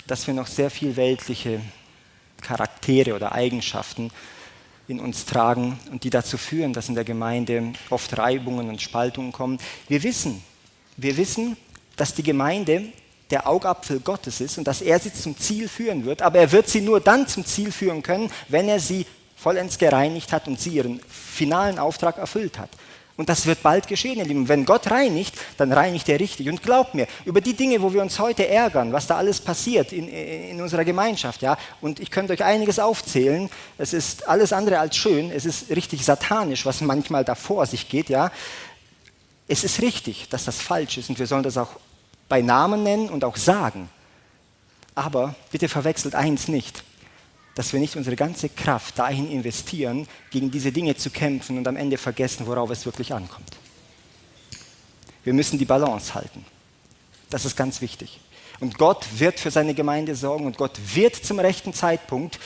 [0.08, 1.62] dass wir noch sehr viel weltliche
[2.42, 4.12] Charaktere oder Eigenschaften
[4.88, 9.32] in uns tragen und die dazu führen, dass in der Gemeinde oft Reibungen und Spaltungen
[9.32, 9.60] kommen.
[9.88, 10.44] Wir wissen,
[10.98, 11.58] wir wissen,
[11.96, 12.92] dass die Gemeinde
[13.34, 16.70] der Augapfel Gottes ist und dass er sie zum Ziel führen wird, aber er wird
[16.70, 20.70] sie nur dann zum Ziel führen können, wenn er sie vollends gereinigt hat und sie
[20.70, 22.70] ihren finalen Auftrag erfüllt hat.
[23.18, 24.48] Und das wird bald geschehen, ihr Lieben.
[24.48, 26.48] Wenn Gott reinigt, dann reinigt er richtig.
[26.48, 29.94] Und glaubt mir, über die Dinge, wo wir uns heute ärgern, was da alles passiert
[29.94, 34.80] in, in unserer Gemeinschaft, ja, und ich könnte euch einiges aufzählen, es ist alles andere
[34.80, 38.32] als schön, es ist richtig satanisch, was manchmal da vor sich geht, ja.
[39.48, 41.80] Es ist richtig, dass das falsch ist und wir sollen das auch
[42.30, 43.90] bei Namen nennen und auch sagen.
[44.96, 46.84] Aber bitte verwechselt eins nicht
[47.56, 51.76] dass wir nicht unsere ganze Kraft dahin investieren, gegen diese Dinge zu kämpfen und am
[51.76, 53.58] Ende vergessen, worauf es wirklich ankommt.
[55.24, 56.46] Wir müssen die Balance halten.
[57.30, 58.20] Das ist ganz wichtig.
[58.60, 62.40] Und Gott wird für seine Gemeinde sorgen und Gott wird zum rechten Zeitpunkt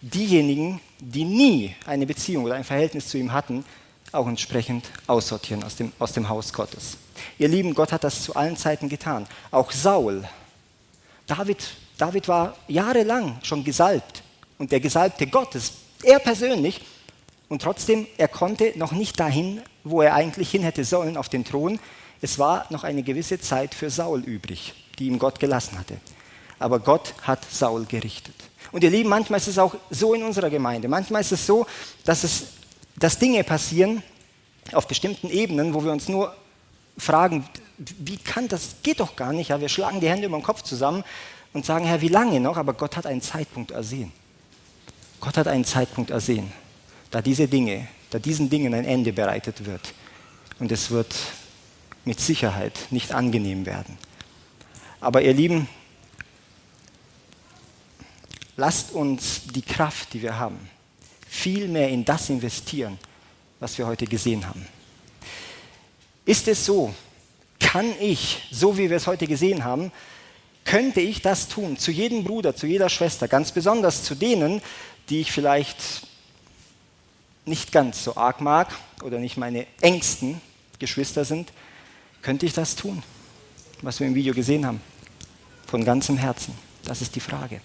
[0.00, 3.64] diejenigen, die nie eine Beziehung oder ein Verhältnis zu ihm hatten,
[4.10, 6.98] auch entsprechend aussortieren aus dem, aus dem Haus Gottes.
[7.38, 9.26] Ihr Lieben, Gott hat das zu allen Zeiten getan.
[9.50, 10.24] Auch Saul.
[11.26, 11.58] David,
[11.98, 14.22] David war jahrelang schon gesalbt
[14.58, 16.80] und der Gesalbte Gottes, er persönlich,
[17.52, 21.44] und trotzdem, er konnte noch nicht dahin, wo er eigentlich hin hätte sollen, auf den
[21.44, 21.78] Thron.
[22.22, 25.98] Es war noch eine gewisse Zeit für Saul übrig, die ihm Gott gelassen hatte.
[26.58, 28.34] Aber Gott hat Saul gerichtet.
[28.72, 30.88] Und ihr Lieben, manchmal ist es auch so in unserer Gemeinde.
[30.88, 31.66] Manchmal ist es so,
[32.06, 32.44] dass, es,
[32.96, 34.02] dass Dinge passieren
[34.72, 36.34] auf bestimmten Ebenen, wo wir uns nur
[36.96, 39.48] fragen, wie kann das, geht doch gar nicht.
[39.48, 41.04] Ja, wir schlagen die Hände über den Kopf zusammen
[41.52, 42.56] und sagen, Herr, wie lange noch?
[42.56, 44.12] Aber Gott hat einen Zeitpunkt ersehen.
[45.20, 46.52] Gott hat einen Zeitpunkt ersehen,
[47.10, 49.94] da diese Dinge, da diesen Dingen ein Ende bereitet wird.
[50.58, 51.14] Und es wird
[52.04, 53.98] mit Sicherheit nicht angenehm werden.
[55.00, 55.68] Aber ihr Lieben,
[58.56, 60.68] lasst uns die Kraft, die wir haben,
[61.28, 62.98] viel mehr in das investieren,
[63.60, 64.66] was wir heute gesehen haben.
[66.24, 66.94] Ist es so,
[67.58, 69.92] kann ich, so wie wir es heute gesehen haben,
[70.64, 74.62] könnte ich das tun, zu jedem Bruder, zu jeder Schwester, ganz besonders zu denen,
[75.08, 75.78] die ich vielleicht
[77.44, 80.40] nicht ganz so arg mag oder nicht meine engsten
[80.78, 81.52] Geschwister sind,
[82.22, 83.02] könnte ich das tun,
[83.80, 84.80] was wir im Video gesehen haben?
[85.66, 86.54] Von ganzem Herzen.
[86.84, 87.60] Das ist die Frage.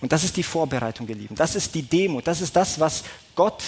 [0.00, 1.34] Und das ist die Vorbereitung, ihr Lieben.
[1.34, 2.20] Das ist die Demo.
[2.20, 3.04] Das ist das, was
[3.34, 3.62] Gott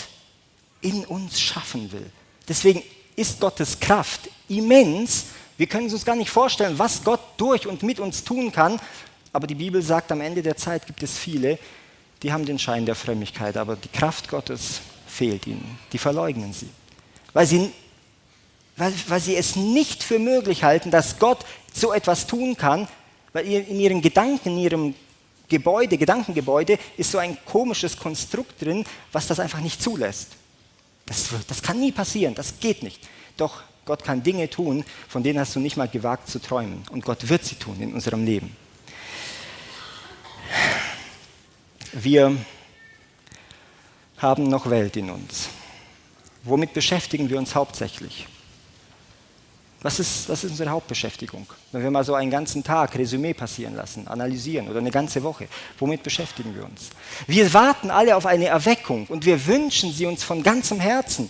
[0.81, 2.11] in uns schaffen will.
[2.49, 2.83] Deswegen
[3.17, 5.27] ist Gottes Kraft immens.
[5.57, 8.81] Wir können uns gar nicht vorstellen, was Gott durch und mit uns tun kann.
[9.33, 11.59] Aber die Bibel sagt, am Ende der Zeit gibt es viele,
[12.23, 15.79] die haben den Schein der Frömmigkeit, aber die Kraft Gottes fehlt ihnen.
[15.93, 16.69] Die verleugnen sie.
[17.33, 17.71] Weil sie,
[18.77, 22.89] weil, weil sie es nicht für möglich halten, dass Gott so etwas tun kann,
[23.33, 24.95] weil in ihren Gedanken, in ihrem
[25.49, 30.29] Gebäude, Gedankengebäude, ist so ein komisches Konstrukt drin, was das einfach nicht zulässt.
[31.07, 33.01] Das, das kann nie passieren, das geht nicht.
[33.37, 36.83] Doch Gott kann Dinge tun, von denen hast du nicht mal gewagt zu träumen.
[36.91, 38.57] Und Gott wird sie tun in unserem Leben.
[41.93, 42.37] Wir
[44.19, 45.49] haben noch Welt in uns.
[46.43, 48.27] Womit beschäftigen wir uns hauptsächlich?
[49.85, 51.47] Was ist, was ist unsere Hauptbeschäftigung?
[51.71, 55.47] Wenn wir mal so einen ganzen Tag Resümee passieren lassen, analysieren oder eine ganze Woche,
[55.79, 56.89] womit beschäftigen wir uns?
[57.27, 61.29] Wir warten alle auf eine Erweckung und wir wünschen sie uns von ganzem Herzen.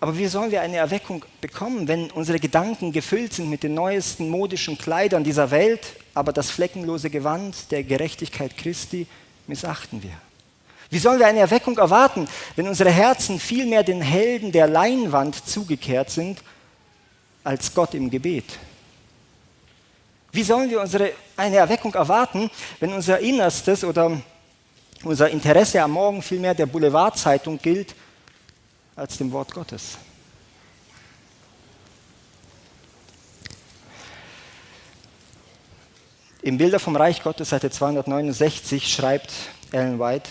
[0.00, 4.30] Aber wie sollen wir eine Erweckung bekommen, wenn unsere Gedanken gefüllt sind mit den neuesten
[4.30, 9.06] modischen Kleidern dieser Welt, aber das fleckenlose Gewand der Gerechtigkeit Christi
[9.46, 10.16] missachten wir?
[10.88, 12.26] Wie sollen wir eine Erweckung erwarten,
[12.56, 16.38] wenn unsere Herzen vielmehr den Helden der Leinwand zugekehrt sind,
[17.44, 18.58] als Gott im Gebet?
[20.32, 24.20] Wie sollen wir unsere, eine Erweckung erwarten, wenn unser Innerstes oder
[25.04, 27.94] unser Interesse am Morgen vielmehr der Boulevardzeitung gilt
[28.96, 29.98] als dem Wort Gottes?
[36.40, 39.32] Im Bilder vom Reich Gottes, Seite 269, schreibt
[39.70, 40.30] Ellen White,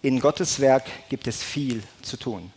[0.00, 2.52] in Gottes Werk gibt es viel zu tun.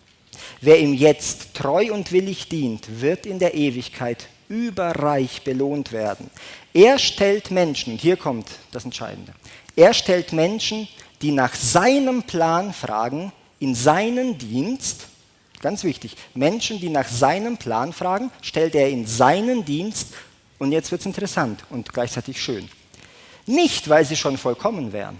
[0.62, 6.30] Wer ihm jetzt treu und willig dient, wird in der Ewigkeit überreich belohnt werden.
[6.74, 9.34] Er stellt Menschen, hier kommt das Entscheidende,
[9.76, 10.88] er stellt Menschen,
[11.22, 15.08] die nach seinem Plan fragen, in seinen Dienst,
[15.62, 20.14] ganz wichtig, Menschen, die nach seinem Plan fragen, stellt er in seinen Dienst
[20.60, 22.70] und jetzt wird es interessant und gleichzeitig schön.
[23.46, 25.20] Nicht, weil sie schon vollkommen wären,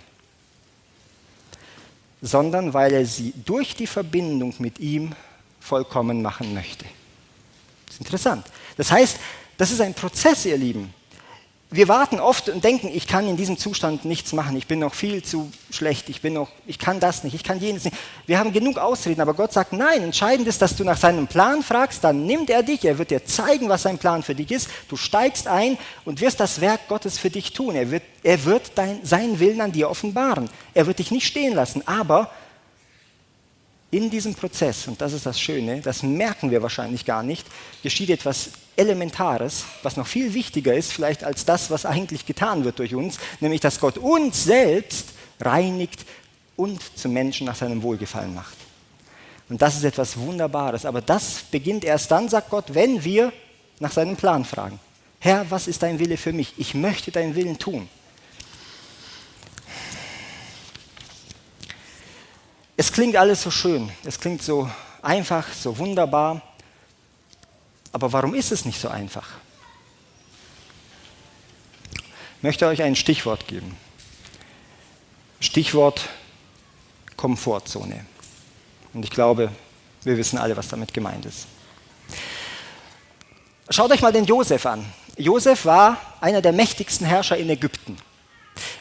[2.24, 5.12] sondern weil er sie durch die Verbindung mit ihm
[5.60, 6.86] vollkommen machen möchte.
[7.86, 8.46] Das ist interessant.
[8.78, 9.20] Das heißt,
[9.58, 10.94] das ist ein Prozess, ihr Lieben.
[11.76, 14.94] Wir warten oft und denken, ich kann in diesem Zustand nichts machen, ich bin noch
[14.94, 17.98] viel zu schlecht, ich bin noch, ich kann das nicht, ich kann jenes nicht.
[18.28, 21.64] Wir haben genug Ausreden, aber Gott sagt, nein, entscheidend ist, dass du nach seinem Plan
[21.64, 24.70] fragst, dann nimmt er dich, er wird dir zeigen, was sein Plan für dich ist,
[24.88, 27.76] du steigst ein und wirst das Werk Gottes für dich tun.
[27.76, 30.50] Er wird, er wird dein, seinen Willen an dir offenbaren.
[30.76, 32.30] Er wird dich nicht stehen lassen, aber
[33.90, 37.48] in diesem Prozess, und das ist das Schöne, das merken wir wahrscheinlich gar nicht,
[37.82, 42.80] geschieht etwas Elementares, was noch viel wichtiger ist vielleicht als das, was eigentlich getan wird
[42.80, 45.10] durch uns, nämlich dass Gott uns selbst
[45.40, 46.06] reinigt
[46.56, 48.58] und zum Menschen nach seinem Wohlgefallen macht.
[49.50, 53.32] Und das ist etwas Wunderbares, aber das beginnt erst dann, sagt Gott, wenn wir
[53.80, 54.80] nach seinem Plan fragen.
[55.20, 56.54] Herr, was ist dein Wille für mich?
[56.58, 57.88] Ich möchte deinen Willen tun.
[62.76, 64.70] Es klingt alles so schön, es klingt so
[65.02, 66.42] einfach, so wunderbar,
[67.94, 69.30] aber warum ist es nicht so einfach?
[72.38, 73.78] Ich möchte euch ein Stichwort geben.
[75.39, 76.10] Stichwort
[77.16, 78.06] Komfortzone.
[78.94, 79.50] Und ich glaube,
[80.04, 81.48] wir wissen alle, was damit gemeint ist.
[83.70, 84.86] Schaut euch mal den Josef an.
[85.16, 87.98] Josef war einer der mächtigsten Herrscher in Ägypten.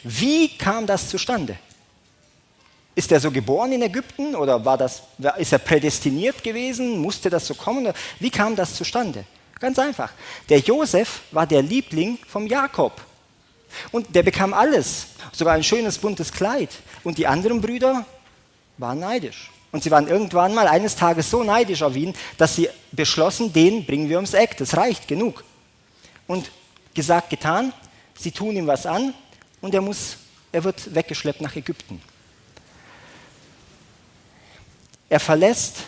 [0.03, 1.57] Wie kam das zustande?
[2.95, 5.01] Ist er so geboren in Ägypten oder war das,
[5.37, 6.99] ist er prädestiniert gewesen?
[6.99, 7.91] Musste das so kommen?
[8.19, 9.25] Wie kam das zustande?
[9.59, 10.11] Ganz einfach.
[10.49, 13.01] Der Josef war der Liebling vom Jakob.
[13.91, 16.69] Und der bekam alles, sogar ein schönes buntes Kleid.
[17.03, 18.05] Und die anderen Brüder
[18.77, 19.49] waren neidisch.
[19.71, 23.85] Und sie waren irgendwann mal eines Tages so neidisch auf ihn, dass sie beschlossen, den
[23.85, 25.43] bringen wir ums Eck, das reicht genug.
[26.27, 26.51] Und
[26.93, 27.73] gesagt, getan,
[28.15, 29.15] sie tun ihm was an
[29.61, 30.17] und er, muss,
[30.51, 31.99] er wird weggeschleppt nach Ägypten.
[35.13, 35.83] Er verlässt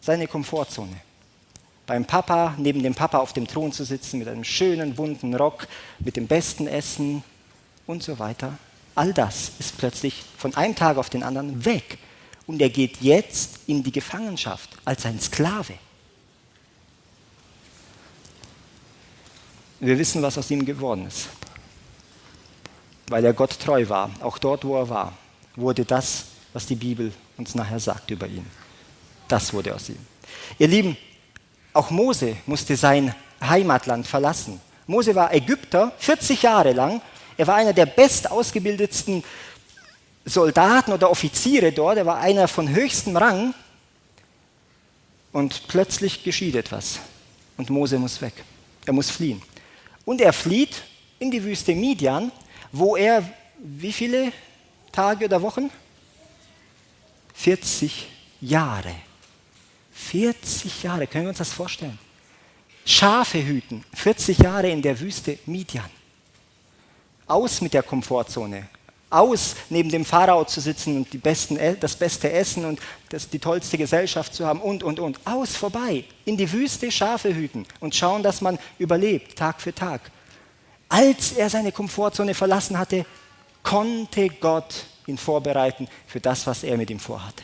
[0.00, 0.94] seine Komfortzone.
[1.84, 5.66] Beim Papa, neben dem Papa auf dem Thron zu sitzen, mit einem schönen bunten Rock,
[5.98, 7.24] mit dem besten Essen
[7.88, 8.56] und so weiter.
[8.94, 11.98] All das ist plötzlich von einem Tag auf den anderen weg.
[12.46, 15.74] Und er geht jetzt in die Gefangenschaft als ein Sklave.
[19.80, 21.30] Wir wissen, was aus ihm geworden ist.
[23.08, 25.18] Weil er Gott treu war, auch dort, wo er war,
[25.56, 28.46] wurde das, was die Bibel uns nachher sagt über ihn.
[29.28, 29.98] Das wurde aus ihm.
[30.58, 30.96] Ihr Lieben,
[31.72, 34.60] auch Mose musste sein Heimatland verlassen.
[34.86, 37.00] Mose war Ägypter 40 Jahre lang.
[37.36, 39.22] Er war einer der bestausgebildetsten
[40.24, 41.98] Soldaten oder Offiziere dort.
[41.98, 43.54] Er war einer von höchstem Rang.
[45.30, 47.00] Und plötzlich geschieht etwas.
[47.58, 48.32] Und Mose muss weg.
[48.86, 49.42] Er muss fliehen.
[50.04, 50.82] Und er flieht
[51.18, 52.32] in die Wüste Midian,
[52.72, 53.22] wo er
[53.58, 54.32] wie viele
[54.90, 55.70] Tage oder Wochen?
[57.34, 58.08] 40
[58.40, 58.94] Jahre
[59.98, 61.98] 40 Jahre, können wir uns das vorstellen?
[62.84, 65.90] Schafe hüten, 40 Jahre in der Wüste Midian.
[67.26, 68.68] Aus mit der Komfortzone.
[69.10, 72.80] Aus, neben dem Pharao zu sitzen und die besten, e, das beste Essen und
[73.10, 75.18] das, die tollste Gesellschaft zu haben und, und, und.
[75.26, 76.04] Aus, vorbei.
[76.24, 80.10] In die Wüste Schafe hüten und schauen, dass man überlebt, Tag für Tag.
[80.88, 83.04] Als er seine Komfortzone verlassen hatte,
[83.62, 87.42] konnte Gott ihn vorbereiten für das, was er mit ihm vorhatte.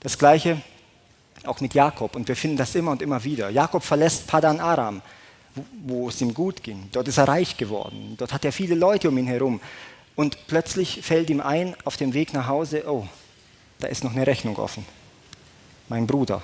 [0.00, 0.60] Das gleiche
[1.44, 3.50] auch mit Jakob und wir finden das immer und immer wieder.
[3.50, 5.02] Jakob verlässt Padan Aram,
[5.84, 6.88] wo, es ihm gut ging.
[6.92, 8.14] Dort ist er reich geworden.
[8.18, 9.60] Dort hat er viele Leute um ihn herum.
[10.16, 13.06] Und plötzlich fällt ihm ein auf dem Weg nach Hause, oh,
[13.78, 14.84] da ist noch eine Rechnung offen.
[15.88, 16.42] Mein Bruder.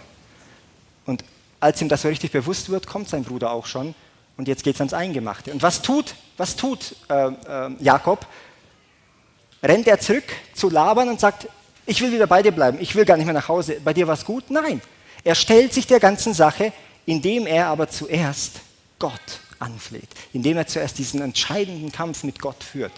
[1.05, 1.25] Und
[1.61, 3.95] als ihm das so richtig bewusst wird, kommt sein Bruder auch schon
[4.37, 5.53] und jetzt geht es ans Eingemachte.
[5.53, 8.27] Und was tut, was tut äh, äh, Jakob?
[9.63, 11.49] Rennt er zurück zu Laban und sagt,
[11.87, 14.07] ich will wieder bei dir bleiben, ich will gar nicht mehr nach Hause, bei dir
[14.07, 14.51] war es gut?
[14.51, 14.83] Nein.
[15.25, 16.73] Er stellt sich der ganzen Sache,
[17.07, 18.61] indem er aber zuerst
[18.99, 22.93] Gott anfleht, indem er zuerst diesen entscheidenden Kampf mit Gott führt.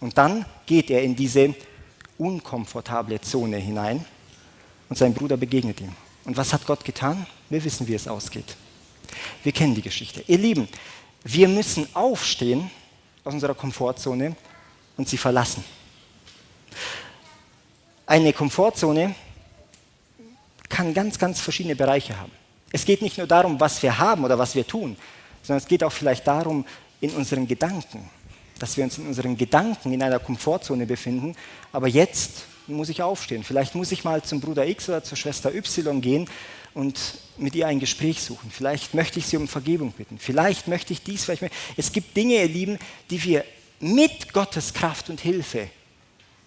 [0.00, 1.54] Und dann geht er in diese
[2.18, 4.04] unkomfortable Zone hinein
[4.88, 5.92] und sein Bruder begegnet ihm.
[6.24, 7.26] Und was hat Gott getan?
[7.48, 8.56] Wir wissen, wie es ausgeht.
[9.42, 10.22] Wir kennen die Geschichte.
[10.26, 10.68] Ihr Lieben,
[11.24, 12.70] wir müssen aufstehen
[13.24, 14.36] aus unserer Komfortzone
[14.96, 15.64] und sie verlassen
[18.10, 19.14] eine Komfortzone
[20.68, 22.32] kann ganz, ganz verschiedene Bereiche haben.
[22.72, 24.96] Es geht nicht nur darum, was wir haben oder was wir tun,
[25.42, 26.66] sondern es geht auch vielleicht darum,
[27.00, 28.10] in unseren Gedanken,
[28.58, 31.36] dass wir uns in unseren Gedanken in einer Komfortzone befinden.
[31.72, 33.44] Aber jetzt muss ich aufstehen.
[33.44, 36.28] Vielleicht muss ich mal zum Bruder X oder zur Schwester Y gehen
[36.74, 36.98] und
[37.38, 38.50] mit ihr ein Gespräch suchen.
[38.50, 40.18] Vielleicht möchte ich sie um Vergebung bitten.
[40.18, 41.24] Vielleicht möchte ich dies.
[41.26, 41.44] Vielleicht
[41.76, 43.44] es gibt Dinge, ihr Lieben, die wir
[43.78, 45.70] mit Gottes Kraft und Hilfe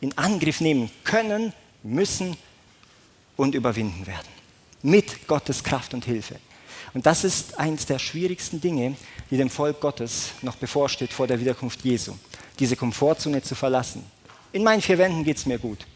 [0.03, 2.35] in Angriff nehmen können, müssen
[3.37, 4.27] und überwinden werden.
[4.81, 6.35] Mit Gottes Kraft und Hilfe.
[6.93, 8.97] Und das ist eines der schwierigsten Dinge,
[9.31, 12.15] die dem Volk Gottes noch bevorsteht vor der Wiederkunft Jesu.
[12.59, 14.03] Diese Komfortzone zu verlassen.
[14.51, 15.87] In meinen vier Wänden geht es mir gut.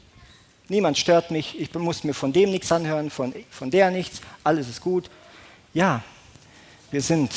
[0.69, 4.69] Niemand stört mich, ich muss mir von dem nichts anhören, von, von der nichts, alles
[4.69, 5.09] ist gut.
[5.73, 6.01] Ja,
[6.91, 7.31] wir sind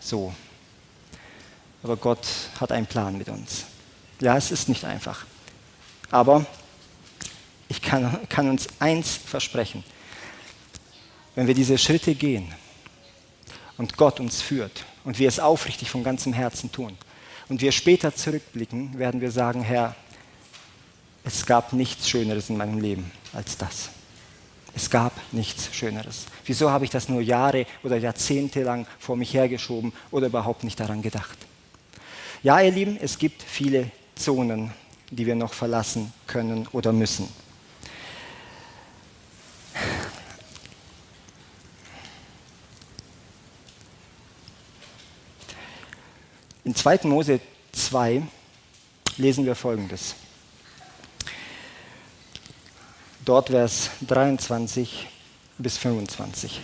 [0.00, 0.34] so.
[1.84, 2.26] Aber Gott
[2.60, 3.66] hat einen Plan mit uns.
[4.20, 5.26] Ja, es ist nicht einfach.
[6.10, 6.44] Aber
[7.68, 9.84] ich kann, kann uns eins versprechen.
[11.34, 12.52] Wenn wir diese Schritte gehen
[13.78, 16.96] und Gott uns führt und wir es aufrichtig von ganzem Herzen tun
[17.48, 19.94] und wir später zurückblicken, werden wir sagen, Herr,
[21.24, 23.90] es gab nichts Schöneres in meinem Leben als das.
[24.74, 26.26] Es gab nichts Schöneres.
[26.44, 30.78] Wieso habe ich das nur Jahre oder Jahrzehnte lang vor mich hergeschoben oder überhaupt nicht
[30.78, 31.38] daran gedacht?
[32.42, 34.72] Ja, ihr Lieben, es gibt viele Zonen,
[35.10, 37.28] die wir noch verlassen können oder müssen.
[46.64, 47.00] In 2.
[47.04, 47.40] Mose
[47.72, 48.22] 2
[49.16, 50.14] lesen wir Folgendes.
[53.24, 55.08] Dort Vers 23
[55.58, 56.60] bis 25.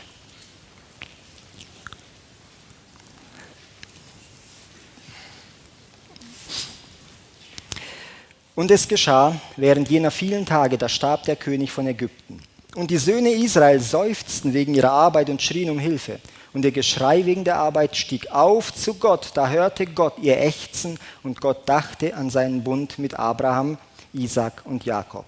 [8.56, 12.40] Und es geschah, während jener vielen Tage, da starb der König von Ägypten.
[12.74, 16.18] Und die Söhne Israel seufzten wegen ihrer Arbeit und schrien um Hilfe.
[16.54, 19.32] Und ihr Geschrei wegen der Arbeit stieg auf zu Gott.
[19.34, 23.76] Da hörte Gott ihr Ächzen und Gott dachte an seinen Bund mit Abraham,
[24.14, 25.26] Isaac und Jakob.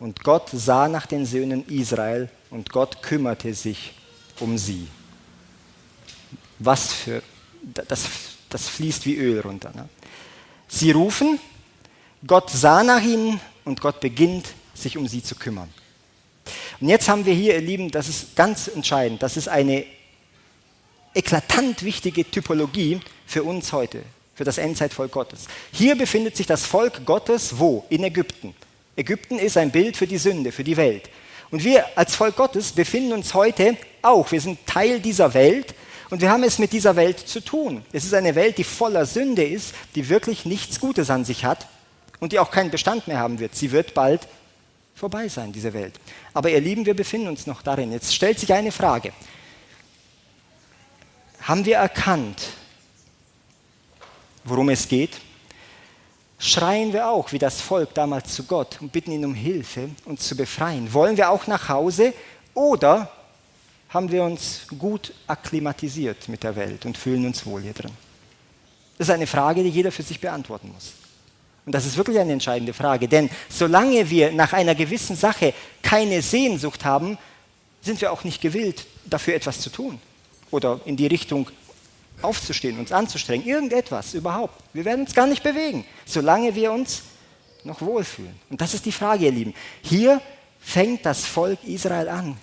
[0.00, 3.94] Und Gott sah nach den Söhnen Israel und Gott kümmerte sich
[4.40, 4.88] um sie.
[6.58, 7.22] Was für,
[7.62, 8.06] das,
[8.50, 9.70] das fließt wie Öl runter.
[9.76, 9.88] Ne?
[10.66, 11.38] Sie rufen,
[12.26, 15.68] Gott sah nach ihnen und Gott beginnt, sich um sie zu kümmern.
[16.80, 19.84] Und jetzt haben wir hier, ihr Lieben, das ist ganz entscheidend, das ist eine
[21.14, 24.02] eklatant wichtige Typologie für uns heute,
[24.34, 25.46] für das Endzeitvolk Gottes.
[25.72, 27.84] Hier befindet sich das Volk Gottes wo?
[27.88, 28.54] In Ägypten.
[28.96, 31.10] Ägypten ist ein Bild für die Sünde, für die Welt.
[31.50, 35.74] Und wir als Volk Gottes befinden uns heute auch, wir sind Teil dieser Welt
[36.10, 37.84] und wir haben es mit dieser Welt zu tun.
[37.92, 41.66] Es ist eine Welt, die voller Sünde ist, die wirklich nichts Gutes an sich hat
[42.20, 43.54] und die auch keinen Bestand mehr haben wird.
[43.54, 44.26] Sie wird bald
[44.94, 45.98] vorbei sein, diese Welt.
[46.32, 47.92] Aber ihr Lieben, wir befinden uns noch darin.
[47.92, 49.12] Jetzt stellt sich eine Frage.
[51.42, 52.42] Haben wir erkannt,
[54.44, 55.20] worum es geht?
[56.38, 60.26] Schreien wir auch wie das Volk damals zu Gott und bitten ihn um Hilfe, uns
[60.26, 60.92] zu befreien?
[60.92, 62.12] Wollen wir auch nach Hause
[62.54, 63.10] oder
[63.88, 67.92] haben wir uns gut akklimatisiert mit der Welt und fühlen uns wohl hier drin?
[68.98, 70.92] Das ist eine Frage, die jeder für sich beantworten muss.
[71.66, 76.20] Und das ist wirklich eine entscheidende Frage, denn solange wir nach einer gewissen Sache keine
[76.20, 77.16] Sehnsucht haben,
[77.80, 79.98] sind wir auch nicht gewillt, dafür etwas zu tun
[80.50, 81.48] oder in die Richtung
[82.22, 84.62] aufzustehen, uns anzustrengen, irgendetwas überhaupt.
[84.72, 87.02] Wir werden uns gar nicht bewegen, solange wir uns
[87.64, 88.34] noch wohlfühlen.
[88.50, 89.54] Und das ist die Frage, ihr Lieben.
[89.82, 90.20] Hier
[90.60, 92.36] fängt das Volk Israel an,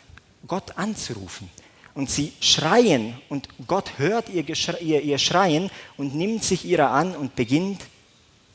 [0.47, 1.49] Gott anzurufen.
[1.93, 4.45] Und sie schreien und Gott hört ihr,
[4.82, 7.82] ihr, ihr Schreien und nimmt sich ihrer an und beginnt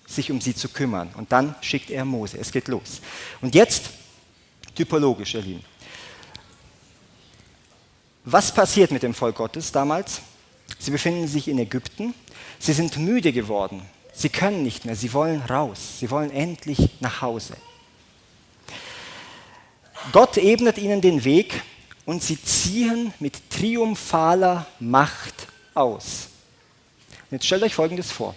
[0.06, 1.10] sich um sie zu kümmern.
[1.16, 2.38] Und dann schickt er Mose.
[2.38, 3.00] Es geht los.
[3.40, 3.90] Und jetzt
[4.74, 5.64] typologisch, ihr Lieben.
[8.24, 10.20] Was passiert mit dem Volk Gottes damals?
[10.78, 12.14] Sie befinden sich in Ägypten.
[12.58, 13.82] Sie sind müde geworden.
[14.12, 14.96] Sie können nicht mehr.
[14.96, 15.98] Sie wollen raus.
[16.00, 17.56] Sie wollen endlich nach Hause.
[20.12, 21.62] Gott ebnet ihnen den Weg
[22.04, 26.28] und sie ziehen mit triumphaler Macht aus.
[27.30, 28.34] Jetzt stellt euch Folgendes vor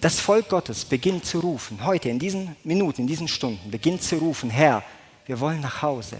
[0.00, 4.16] das Volk Gottes beginnt zu rufen, heute in diesen Minuten, in diesen Stunden, beginnt zu
[4.16, 4.82] rufen, Herr,
[5.26, 6.18] wir wollen nach Hause.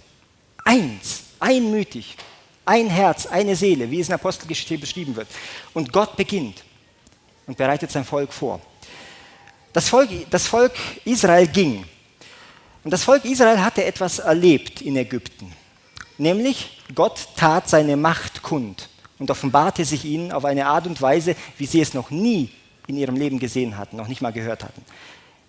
[0.65, 2.17] Eins, einmütig,
[2.65, 5.29] ein Herz, eine Seele, wie es in Apostelgeschichte beschrieben wird.
[5.73, 6.65] Und Gott beginnt
[7.47, 8.61] und bereitet sein Volk vor.
[9.73, 10.73] Das Volk, das Volk
[11.05, 11.85] Israel ging.
[12.83, 15.53] Und das Volk Israel hatte etwas erlebt in Ägypten.
[16.17, 18.89] Nämlich Gott tat seine Macht kund
[19.19, 22.51] und offenbarte sich ihnen auf eine Art und Weise, wie sie es noch nie
[22.87, 24.85] in ihrem Leben gesehen hatten, noch nicht mal gehört hatten,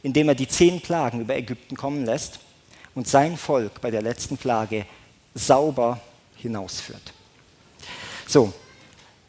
[0.04, 2.40] indem er die zehn Plagen über Ägypten kommen lässt
[2.94, 4.86] und sein Volk bei der letzten Plage
[5.34, 6.00] sauber
[6.38, 7.14] hinausführt.
[8.28, 8.54] So,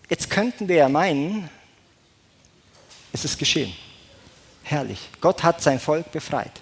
[0.09, 1.49] jetzt könnten wir ja meinen,
[3.13, 3.73] es ist geschehen.
[4.63, 4.99] Herrlich.
[5.21, 6.53] Gott hat sein Volk befreit.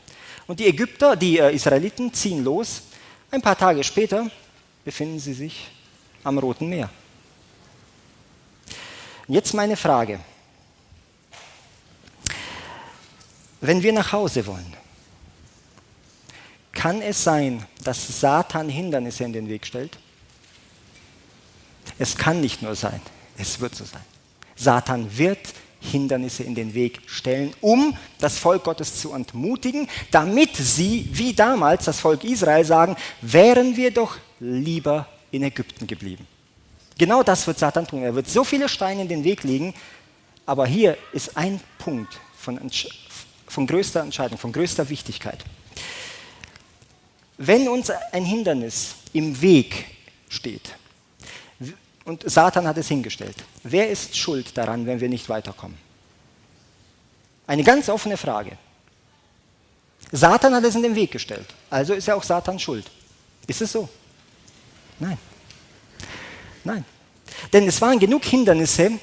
[0.46, 2.82] Und die Ägypter, die äh, Israeliten ziehen los.
[3.30, 4.30] Ein paar Tage später
[4.84, 5.68] befinden sie sich
[6.22, 6.90] am Roten Meer.
[9.26, 10.20] Jetzt meine Frage.
[13.66, 14.74] Wenn wir nach Hause wollen,
[16.72, 19.96] kann es sein, dass Satan Hindernisse in den Weg stellt?
[21.98, 23.00] Es kann nicht nur sein,
[23.38, 24.02] es wird so sein.
[24.54, 25.38] Satan wird
[25.80, 31.86] Hindernisse in den Weg stellen, um das Volk Gottes zu entmutigen, damit sie, wie damals
[31.86, 36.26] das Volk Israel, sagen, wären wir doch lieber in Ägypten geblieben.
[36.98, 38.02] Genau das wird Satan tun.
[38.02, 39.72] Er wird so viele Steine in den Weg legen,
[40.44, 42.58] aber hier ist ein Punkt von,
[43.54, 45.38] von größter Entscheidung, von größter Wichtigkeit.
[47.38, 49.86] Wenn uns ein Hindernis im Weg
[50.28, 50.74] steht,
[52.04, 53.36] und Satan hat es hingestellt.
[53.62, 55.78] Wer ist schuld daran, wenn wir nicht weiterkommen?
[57.46, 58.58] Eine ganz offene Frage.
[60.12, 61.46] Satan hat es in den Weg gestellt.
[61.70, 62.90] Also ist ja auch Satan schuld.
[63.46, 63.88] Ist es so?
[64.98, 65.16] Nein.
[66.62, 66.84] Nein.
[67.52, 68.98] Denn es waren genug Hindernisse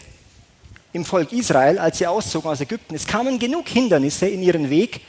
[0.93, 2.95] im Volk Israel, als sie auszogen aus Ägypten.
[2.95, 5.01] Es kamen genug Hindernisse in ihren Weg.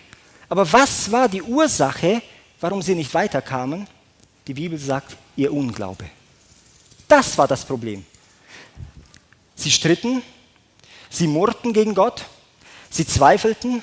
[0.49, 2.23] Aber was war die Ursache,
[2.61, 3.87] warum sie nicht weiterkamen?
[4.47, 6.05] Die Bibel sagt, ihr Unglaube.
[7.09, 8.05] Das war das Problem.
[9.55, 10.23] Sie stritten,
[11.11, 12.25] sie murrten gegen Gott,
[12.91, 13.83] sie zweifelten,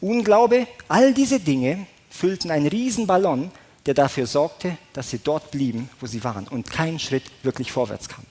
[0.00, 3.50] Unglaube, all diese Dinge füllten einen Riesenballon,
[3.86, 8.08] der dafür sorgte, dass sie dort blieben, wo sie waren und kein Schritt wirklich vorwärts
[8.08, 8.24] kam.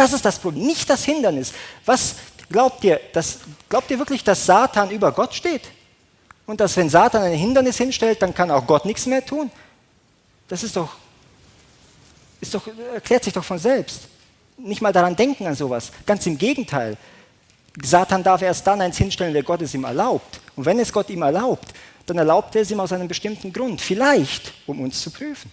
[0.00, 1.52] Das ist das Problem, nicht das Hindernis.
[1.84, 2.14] Was
[2.50, 2.98] glaubt ihr?
[3.12, 5.68] Das, glaubt ihr wirklich, dass Satan über Gott steht?
[6.46, 9.50] Und dass wenn Satan ein Hindernis hinstellt, dann kann auch Gott nichts mehr tun?
[10.48, 10.88] Das ist doch
[12.40, 14.04] ist doch, erklärt sich doch von selbst.
[14.56, 15.92] Nicht mal daran denken an sowas.
[16.06, 16.96] Ganz im Gegenteil.
[17.84, 20.40] Satan darf erst dann eins hinstellen, wer Gott es ihm erlaubt.
[20.56, 21.74] Und wenn es Gott ihm erlaubt,
[22.06, 23.82] dann erlaubt er es ihm aus einem bestimmten Grund.
[23.82, 25.52] Vielleicht, um uns zu prüfen.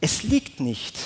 [0.00, 0.98] Es liegt nicht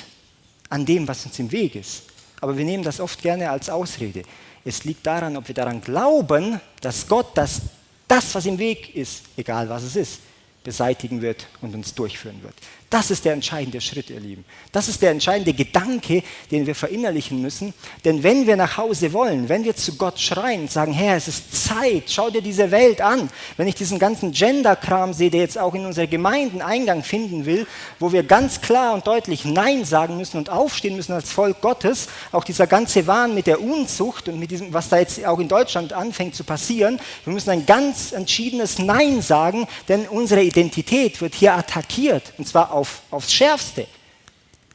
[0.68, 2.02] an dem, was uns im Weg ist.
[2.40, 4.22] Aber wir nehmen das oft gerne als Ausrede.
[4.64, 7.62] Es liegt daran, ob wir daran glauben, dass Gott das,
[8.08, 10.20] das, was im Weg ist, egal was es ist,
[10.64, 12.54] beseitigen wird und uns durchführen wird.
[12.88, 14.44] Das ist der entscheidende Schritt, ihr Lieben.
[14.70, 16.22] Das ist der entscheidende Gedanke,
[16.52, 17.74] den wir verinnerlichen müssen.
[18.04, 21.26] Denn wenn wir nach Hause wollen, wenn wir zu Gott schreien und sagen, Herr, es
[21.26, 23.28] ist Zeit, schau dir diese Welt an.
[23.56, 27.66] Wenn ich diesen ganzen Gender-Kram sehe, der jetzt auch in unsere Gemeinden Eingang finden will,
[27.98, 32.06] wo wir ganz klar und deutlich Nein sagen müssen und aufstehen müssen als Volk Gottes,
[32.30, 35.48] auch dieser ganze Wahn mit der Unzucht und mit diesem, was da jetzt auch in
[35.48, 41.34] Deutschland anfängt zu passieren, wir müssen ein ganz entschiedenes Nein sagen, denn unsere Identität wird
[41.34, 42.32] hier attackiert.
[42.38, 43.86] Und zwar auf, aufs Schärfste,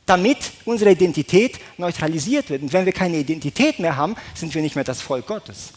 [0.05, 2.63] damit unsere Identität neutralisiert wird.
[2.63, 5.73] Und wenn wir keine Identität mehr haben, sind wir nicht mehr das Volk Gottes.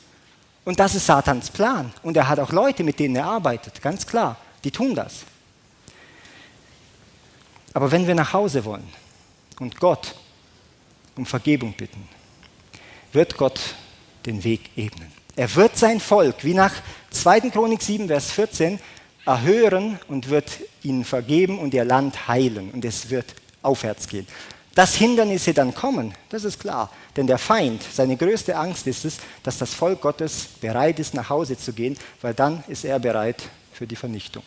[0.64, 1.92] Und das ist Satans Plan.
[2.02, 4.38] Und er hat auch Leute, mit denen er arbeitet, ganz klar.
[4.64, 5.24] Die tun das.
[7.74, 8.88] Aber wenn wir nach Hause wollen
[9.60, 10.14] und Gott
[11.16, 12.08] um Vergebung bitten,
[13.12, 13.60] wird Gott
[14.24, 15.12] den Weg ebnen.
[15.36, 16.72] Er wird sein Volk, wie nach
[17.10, 17.50] 2.
[17.50, 18.78] Chronik 7, Vers 14,
[19.26, 20.50] erhören und wird
[20.82, 24.26] ihnen vergeben und ihr Land heilen und es wird aufwärts gehen.
[24.74, 26.90] Dass Hindernisse dann kommen, das ist klar.
[27.16, 31.30] Denn der Feind, seine größte Angst ist es, dass das Volk Gottes bereit ist, nach
[31.30, 34.42] Hause zu gehen, weil dann ist er bereit für die Vernichtung.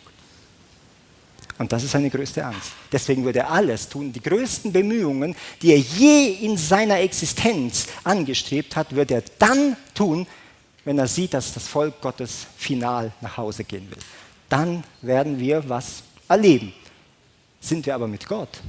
[1.56, 2.72] Und das ist seine größte Angst.
[2.92, 4.12] Deswegen wird er alles tun.
[4.12, 10.26] Die größten Bemühungen, die er je in seiner Existenz angestrebt hat, wird er dann tun,
[10.84, 13.98] wenn er sieht, dass das Volk Gottes final nach Hause gehen will
[14.48, 16.72] dann werden wir was erleben.
[17.60, 18.60] Sind wir aber mit Gott?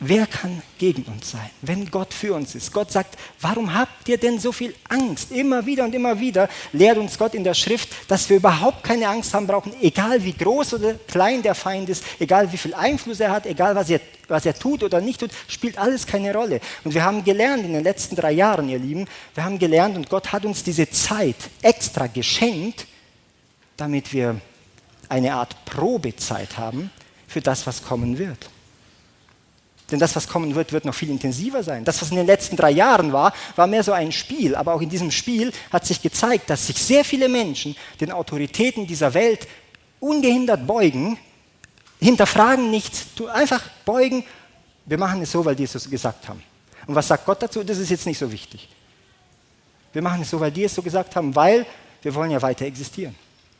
[0.00, 2.72] Wer kann gegen uns sein, wenn Gott für uns ist?
[2.72, 5.32] Gott sagt, warum habt ihr denn so viel Angst?
[5.32, 9.08] Immer wieder und immer wieder lehrt uns Gott in der Schrift, dass wir überhaupt keine
[9.08, 13.18] Angst haben brauchen, egal wie groß oder klein der Feind ist, egal wie viel Einfluss
[13.18, 16.60] er hat, egal was er, was er tut oder nicht tut, spielt alles keine Rolle.
[16.84, 20.08] Und wir haben gelernt in den letzten drei Jahren, ihr Lieben, wir haben gelernt und
[20.08, 22.86] Gott hat uns diese Zeit extra geschenkt,
[23.78, 24.38] damit wir
[25.08, 26.90] eine Art Probezeit haben
[27.26, 28.50] für das, was kommen wird.
[29.90, 31.84] Denn das, was kommen wird, wird noch viel intensiver sein.
[31.84, 34.54] Das, was in den letzten drei Jahren war, war mehr so ein Spiel.
[34.54, 38.86] Aber auch in diesem Spiel hat sich gezeigt, dass sich sehr viele Menschen den Autoritäten
[38.86, 39.48] dieser Welt
[39.98, 41.18] ungehindert beugen,
[42.00, 44.24] hinterfragen nichts, einfach beugen.
[44.84, 46.42] Wir machen es so, weil die es so gesagt haben.
[46.86, 47.64] Und was sagt Gott dazu?
[47.64, 48.68] Das ist jetzt nicht so wichtig.
[49.94, 51.64] Wir machen es so, weil die es so gesagt haben, weil
[52.02, 53.14] wir wollen ja weiter existieren.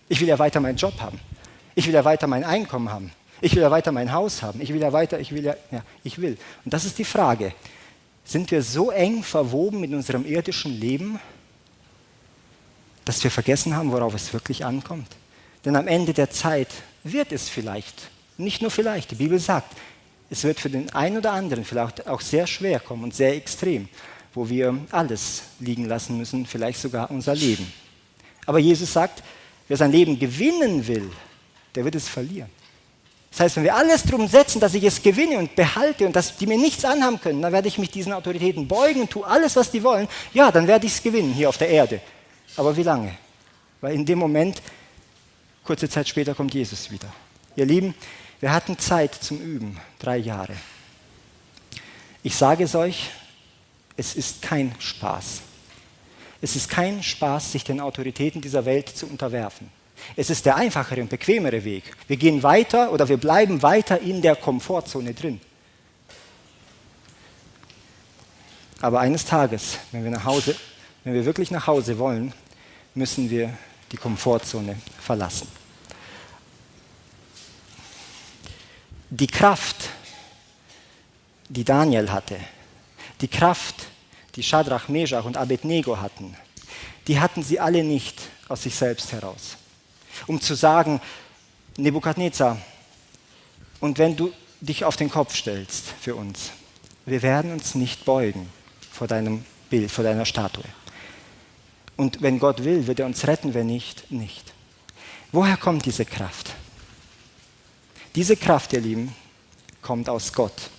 [0.09, 1.20] Ich will ja weiter meinen Job haben.
[1.74, 3.12] Ich will ja weiter mein Einkommen haben.
[3.40, 4.61] Ich will ja weiter mein Haus haben.
[4.61, 6.36] Ich will ja weiter, ich will ja, ja, ich will.
[6.64, 7.52] Und das ist die Frage.
[8.24, 11.20] Sind wir so eng verwoben mit unserem irdischen Leben,
[13.04, 15.09] dass wir vergessen haben, worauf es wirklich ankommt?
[15.64, 16.68] Denn am Ende der Zeit
[17.04, 19.74] wird es vielleicht, nicht nur vielleicht, die Bibel sagt,
[20.30, 23.88] es wird für den einen oder anderen vielleicht auch sehr schwer kommen und sehr extrem,
[24.34, 27.72] wo wir alles liegen lassen müssen, vielleicht sogar unser Leben.
[28.44, 29.22] Aber Jesus sagt,
[29.68, 31.10] Wer sein Leben gewinnen will,
[31.74, 32.50] der wird es verlieren.
[33.30, 36.36] Das heißt, wenn wir alles drum setzen, dass ich es gewinne und behalte und dass
[36.36, 39.54] die mir nichts anhaben können, dann werde ich mich diesen Autoritäten beugen und tue alles,
[39.54, 40.08] was die wollen.
[40.32, 42.00] Ja, dann werde ich es gewinnen hier auf der Erde.
[42.56, 43.16] Aber wie lange?
[43.80, 44.62] Weil in dem Moment,
[45.62, 47.12] kurze Zeit später, kommt Jesus wieder.
[47.54, 47.94] Ihr Lieben,
[48.40, 50.54] wir hatten Zeit zum Üben, drei Jahre.
[52.22, 53.10] Ich sage es euch,
[53.96, 55.42] es ist kein Spaß.
[56.41, 59.70] Es ist kein Spaß, sich den Autoritäten dieser Welt zu unterwerfen.
[60.16, 61.84] Es ist der einfachere und bequemere Weg.
[62.07, 65.41] Wir gehen weiter oder wir bleiben weiter in der Komfortzone drin.
[68.80, 70.55] Aber eines Tages, wenn wir nach Hause,
[71.03, 72.32] wenn wir wirklich nach Hause wollen,
[72.95, 73.57] müssen wir
[73.91, 75.49] die Komfortzone verlassen.
[79.11, 79.89] Die Kraft,
[81.49, 82.36] die Daniel hatte,
[83.20, 83.86] die Kraft,
[84.39, 86.34] die Shadrach, Meshach und Abednego hatten,
[87.07, 88.16] die hatten sie alle nicht
[88.49, 89.59] aus sich selbst heraus
[90.26, 91.01] um zu sagen,
[91.76, 92.59] Nebukadnezar,
[93.80, 96.51] und wenn du dich auf den Kopf stellst für uns,
[97.07, 98.49] wir werden uns nicht beugen
[98.91, 100.64] vor deinem Bild, vor deiner Statue.
[101.97, 104.53] Und wenn Gott will, wird er uns retten, wenn nicht, nicht.
[105.30, 106.55] Woher kommt diese Kraft?
[108.14, 109.14] Diese Kraft, ihr Lieben,
[109.80, 110.70] kommt aus Gott,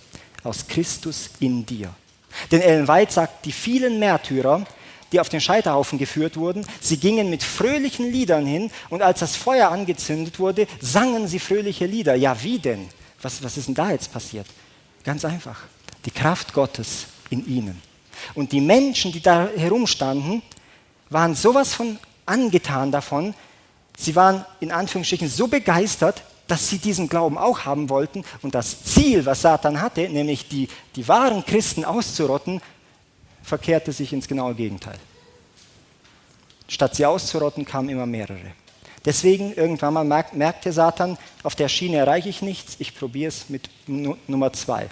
[0.44, 1.94] aus Christus in dir.
[2.50, 4.66] Denn Ellen White sagt, die vielen Märtyrer,
[5.12, 6.64] die auf den Scheiterhaufen geführt wurden.
[6.80, 11.86] Sie gingen mit fröhlichen Liedern hin und als das Feuer angezündet wurde, sangen sie fröhliche
[11.86, 12.14] Lieder.
[12.14, 12.88] Ja, wie denn?
[13.22, 14.46] Was, was ist denn da jetzt passiert?
[15.04, 15.62] Ganz einfach.
[16.04, 17.82] Die Kraft Gottes in ihnen.
[18.34, 20.42] Und die Menschen, die da herumstanden,
[21.08, 23.34] waren sowas von angetan davon.
[23.96, 28.24] Sie waren in Anführungsstrichen so begeistert, dass sie diesen Glauben auch haben wollten.
[28.42, 32.60] Und das Ziel, was Satan hatte, nämlich die, die wahren Christen auszurotten,
[33.42, 34.98] verkehrte sich ins genaue Gegenteil.
[36.66, 38.52] Statt sie auszurotten, kamen immer mehrere.
[39.04, 43.48] Deswegen irgendwann mal merkt, merkte Satan, auf der Schiene erreiche ich nichts, ich probiere es
[43.48, 44.88] mit Nummer zwei.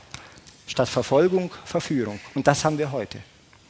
[0.66, 2.20] Statt Verfolgung, Verführung.
[2.34, 3.18] Und das haben wir heute.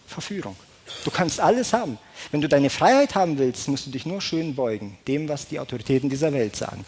[0.06, 0.56] Verführung.
[1.04, 1.98] Du kannst alles haben.
[2.30, 5.60] Wenn du deine Freiheit haben willst, musst du dich nur schön beugen, dem, was die
[5.60, 6.84] Autoritäten dieser Welt sagen.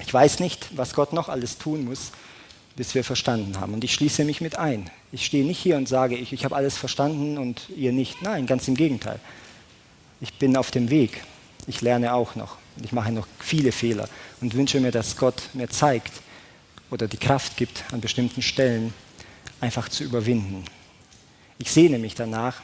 [0.00, 2.12] Ich weiß nicht, was Gott noch alles tun muss,
[2.76, 3.74] bis wir verstanden haben.
[3.74, 4.90] Und ich schließe mich mit ein.
[5.10, 8.22] Ich stehe nicht hier und sage, ich, ich habe alles verstanden und ihr nicht.
[8.22, 9.20] Nein, ganz im Gegenteil.
[10.20, 11.22] Ich bin auf dem Weg.
[11.66, 12.56] Ich lerne auch noch.
[12.82, 14.08] Ich mache noch viele Fehler
[14.40, 16.12] und wünsche mir, dass Gott mir zeigt
[16.90, 18.94] oder die Kraft gibt, an bestimmten Stellen
[19.60, 20.64] einfach zu überwinden.
[21.58, 22.62] Ich sehne mich danach,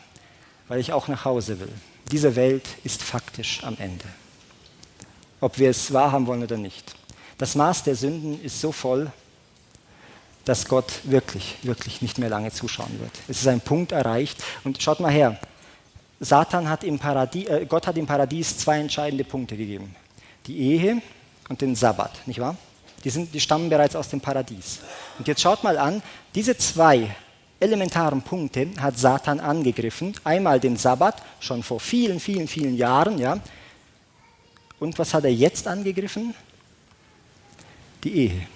[0.69, 1.73] weil ich auch nach Hause will.
[2.11, 4.05] Diese Welt ist faktisch am Ende.
[5.41, 6.95] Ob wir es wahrhaben wollen oder nicht.
[7.39, 9.11] Das Maß der Sünden ist so voll,
[10.45, 13.13] dass Gott wirklich, wirklich nicht mehr lange zuschauen wird.
[13.29, 14.43] Es ist ein Punkt erreicht.
[14.65, 15.39] Und schaut mal her,
[16.21, 19.95] Satan hat im Paradies, äh, Gott hat im Paradies zwei entscheidende Punkte gegeben.
[20.47, 21.03] Die Ehe
[21.49, 22.57] und den Sabbat, nicht wahr?
[23.05, 24.81] Die, sind, die stammen bereits aus dem Paradies.
[25.19, 26.03] Und jetzt schaut mal an,
[26.35, 27.15] diese zwei
[27.61, 30.15] elementaren Punkte hat Satan angegriffen.
[30.25, 33.39] Einmal den Sabbat, schon vor vielen, vielen, vielen Jahren, ja.
[34.81, 36.35] Und was hat er jetzt angegriffen?
[38.05, 38.47] Die Ehe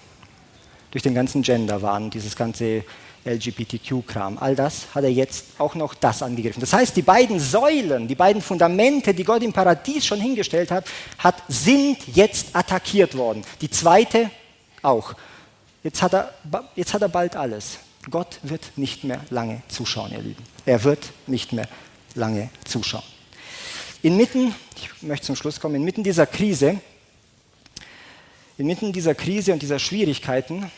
[0.92, 2.84] durch den ganzen Gender-Wahn, dieses ganze
[3.24, 4.38] LGBTQ-Kram.
[4.38, 6.60] All das hat er jetzt auch noch das angegriffen.
[6.60, 10.84] Das heißt, die beiden Säulen, die beiden Fundamente, die Gott im Paradies schon hingestellt hat,
[11.18, 13.42] hat sind jetzt attackiert worden.
[13.60, 14.30] Die zweite
[14.82, 15.14] auch.
[15.82, 16.34] Jetzt hat, er,
[16.76, 17.78] jetzt hat er bald alles.
[18.10, 20.44] Gott wird nicht mehr lange zuschauen, ihr Lieben.
[20.66, 21.68] Er wird nicht mehr
[22.14, 23.04] lange zuschauen.
[24.02, 26.80] Inmitten, ich möchte zum Schluss kommen, inmitten dieser Krise,
[28.58, 30.70] inmitten dieser Krise und dieser Schwierigkeiten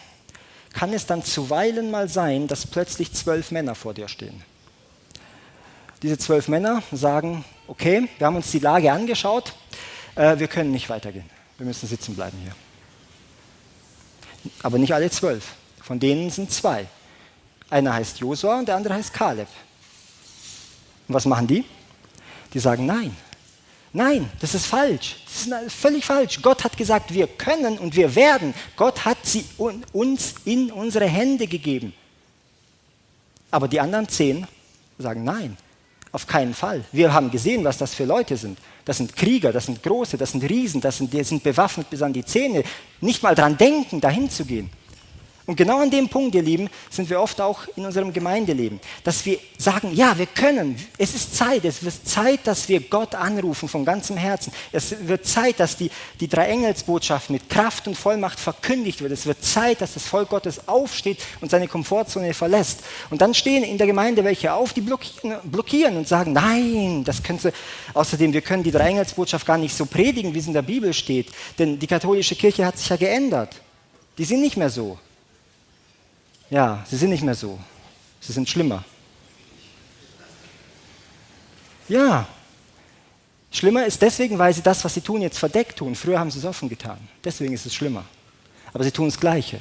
[0.75, 4.43] kann es dann zuweilen mal sein, dass plötzlich zwölf Männer vor dir stehen.
[6.03, 9.55] Diese zwölf Männer sagen, okay, wir haben uns die Lage angeschaut,
[10.17, 12.55] äh, wir können nicht weitergehen, wir müssen sitzen bleiben hier.
[14.63, 16.87] Aber nicht alle zwölf, von denen sind zwei.
[17.71, 19.49] Einer heißt Josua und der andere heißt Kaleb.
[21.09, 21.65] Und was machen die?
[22.55, 23.15] Die sagen, nein,
[23.97, 25.15] Nein, das ist falsch.
[25.25, 26.43] Das ist völlig falsch.
[26.43, 28.53] Gott hat gesagt, wir können und wir werden.
[28.75, 29.45] Gott hat sie
[29.93, 31.95] uns in unsere Hände gegeben.
[33.53, 34.49] Aber die anderen zehn
[34.99, 35.57] sagen nein,
[36.11, 36.85] auf keinen Fall.
[36.91, 38.59] Wir haben gesehen, was das für Leute sind.
[38.85, 42.03] Das sind Krieger, das sind Große, das sind Riesen, das sind, die sind bewaffnet bis
[42.03, 42.65] an die Zähne.
[43.01, 44.71] Nicht mal dran denken, dahin zu gehen.
[45.47, 49.27] Und genau an dem Punkt, ihr Lieben, sind wir oft auch in unserem Gemeindeleben, dass
[49.27, 53.69] wir sagen, ja, wir können, es ist Zeit, es wird Zeit, dass wir Gott anrufen
[53.69, 54.55] von ganzem Herzen.
[54.73, 59.13] Es wird Zeit, dass die, die drei Engelsbotschaft mit Kraft und Vollmacht verkündigt wird.
[59.13, 62.81] Es wird Zeit, dass das Volk Gottes aufsteht und seine Komfortzone verlässt.
[63.11, 67.23] Und dann stehen in der Gemeinde welche auf, die blockieren, blockieren und sagen, nein, das
[67.23, 67.53] können sie,
[67.93, 70.95] außerdem, wir können die drei Engelsbotschaft gar nicht so predigen, wie es in der Bibel
[70.95, 71.29] steht,
[71.59, 73.61] denn die katholische Kirche hat sich ja geändert.
[74.17, 74.99] Die sind nicht mehr so.
[76.55, 77.59] Ja, sie sind nicht mehr so.
[78.21, 78.85] Sie sind schlimmer.
[81.89, 82.29] Ja,
[83.51, 85.97] schlimmer ist deswegen, weil sie das, was sie tun, jetzt verdeckt tun.
[85.97, 86.99] Früher haben sie es offen getan.
[87.25, 88.05] Deswegen ist es schlimmer.
[88.73, 89.61] Aber sie tun das Gleiche.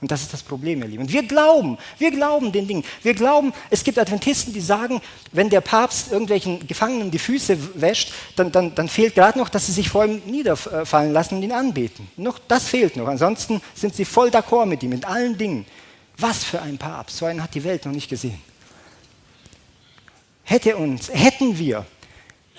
[0.00, 1.02] Und das ist das Problem, ihr Lieben.
[1.02, 2.84] Und wir glauben, wir glauben den Dingen.
[3.02, 5.02] Wir glauben, es gibt Adventisten, die sagen,
[5.32, 9.66] wenn der Papst irgendwelchen Gefangenen die Füße wäscht, dann, dann, dann fehlt gerade noch, dass
[9.66, 12.08] sie sich vor ihm niederfallen lassen und ihn anbeten.
[12.16, 13.08] Noch, das fehlt noch.
[13.08, 15.66] Ansonsten sind sie voll d'accord mit ihm, mit allen Dingen.
[16.18, 18.40] Was für ein Papst, so einen hat die Welt noch nicht gesehen.
[20.44, 21.86] Hätte uns, hätten wir,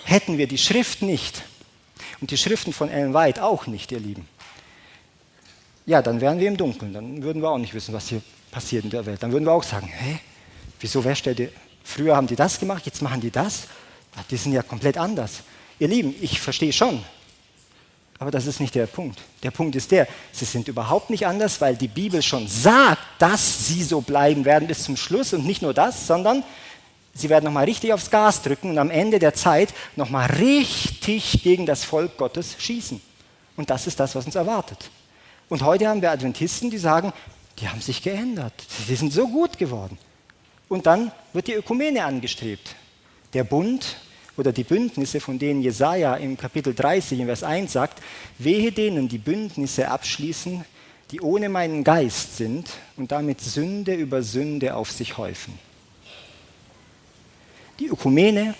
[0.04, 1.42] hätten wir die Schrift nicht
[2.20, 4.26] und die Schriften von Ellen White auch nicht, ihr Lieben,
[5.86, 8.84] ja, dann wären wir im Dunkeln, dann würden wir auch nicht wissen, was hier passiert
[8.84, 9.22] in der Welt.
[9.22, 10.20] Dann würden wir auch sagen, hä,
[10.78, 11.48] wieso wäscht der,
[11.82, 13.66] früher haben die das gemacht, jetzt machen die das?
[14.30, 15.42] Die sind ja komplett anders.
[15.78, 17.02] Ihr Lieben, ich verstehe schon,
[18.20, 19.18] aber das ist nicht der Punkt.
[19.42, 23.66] Der Punkt ist der, sie sind überhaupt nicht anders, weil die Bibel schon sagt, dass
[23.66, 25.32] sie so bleiben werden bis zum Schluss.
[25.32, 26.44] Und nicht nur das, sondern
[27.14, 31.64] sie werden nochmal richtig aufs Gas drücken und am Ende der Zeit nochmal richtig gegen
[31.64, 33.00] das Volk Gottes schießen.
[33.56, 34.90] Und das ist das, was uns erwartet.
[35.48, 37.14] Und heute haben wir Adventisten, die sagen,
[37.58, 38.52] die haben sich geändert.
[38.86, 39.96] Sie sind so gut geworden.
[40.68, 42.76] Und dann wird die Ökumene angestrebt.
[43.32, 43.96] Der Bund
[44.40, 48.02] oder die Bündnisse, von denen Jesaja im Kapitel 30 in Vers 1 sagt,
[48.38, 50.64] wehe denen, die Bündnisse abschließen,
[51.10, 55.58] die ohne meinen Geist sind und damit Sünde über Sünde auf sich häufen.
[57.78, 58.54] Die Ökumene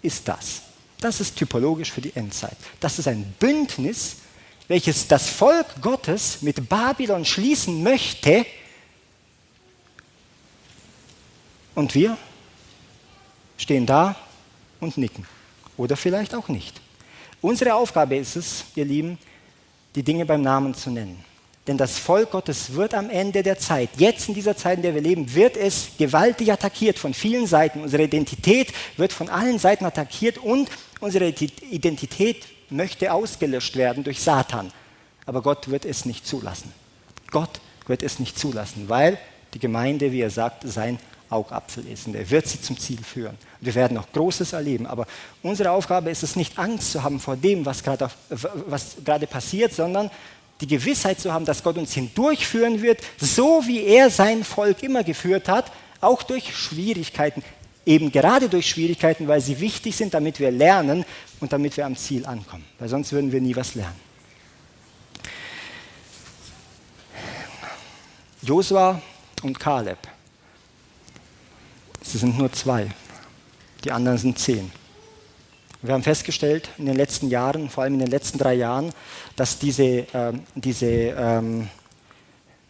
[0.00, 0.62] ist das.
[1.00, 2.56] Das ist typologisch für die Endzeit.
[2.80, 4.16] Das ist ein Bündnis,
[4.68, 8.46] welches das Volk Gottes mit Babylon schließen möchte.
[11.74, 12.16] Und wir
[13.58, 14.16] stehen da
[14.80, 15.26] und nicken.
[15.76, 16.80] Oder vielleicht auch nicht.
[17.40, 19.18] Unsere Aufgabe ist es, ihr Lieben,
[19.94, 21.22] die Dinge beim Namen zu nennen.
[21.66, 24.94] Denn das Volk Gottes wird am Ende der Zeit, jetzt in dieser Zeit, in der
[24.94, 27.80] wir leben, wird es gewaltig attackiert von vielen Seiten.
[27.80, 30.68] Unsere Identität wird von allen Seiten attackiert und
[31.00, 34.72] unsere Identität möchte ausgelöscht werden durch Satan.
[35.24, 36.70] Aber Gott wird es nicht zulassen.
[37.30, 39.18] Gott wird es nicht zulassen, weil
[39.54, 40.98] die Gemeinde, wie er sagt, sein
[41.30, 42.06] Augapfel ist.
[42.06, 43.36] Und er wird sie zum Ziel führen.
[43.60, 44.86] Wir werden noch Großes erleben.
[44.86, 45.06] Aber
[45.42, 50.10] unsere Aufgabe ist es nicht, Angst zu haben vor dem, was gerade passiert, sondern
[50.60, 55.02] die Gewissheit zu haben, dass Gott uns hindurchführen wird, so wie er sein Volk immer
[55.02, 57.42] geführt hat, auch durch Schwierigkeiten.
[57.86, 61.04] Eben gerade durch Schwierigkeiten, weil sie wichtig sind, damit wir lernen
[61.40, 62.64] und damit wir am Ziel ankommen.
[62.78, 64.00] Weil sonst würden wir nie was lernen.
[68.42, 69.00] Josua
[69.42, 69.98] und Kaleb
[72.04, 72.88] Sie sind nur zwei.
[73.82, 74.70] Die anderen sind zehn.
[75.82, 78.92] Wir haben festgestellt in den letzten Jahren, vor allem in den letzten drei Jahren,
[79.36, 81.68] dass diese, äh, diese ähm,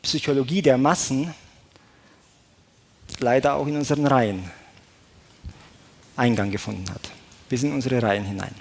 [0.03, 1.35] Psychologie der Massen
[3.19, 4.51] leider auch in unseren Reihen
[6.17, 7.11] Eingang gefunden hat.
[7.49, 8.55] Bis in unsere Reihen hinein.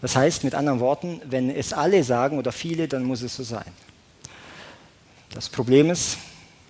[0.00, 3.42] Das heißt mit anderen Worten, wenn es alle sagen oder viele, dann muss es so
[3.42, 3.70] sein.
[5.34, 6.18] Das Problem ist,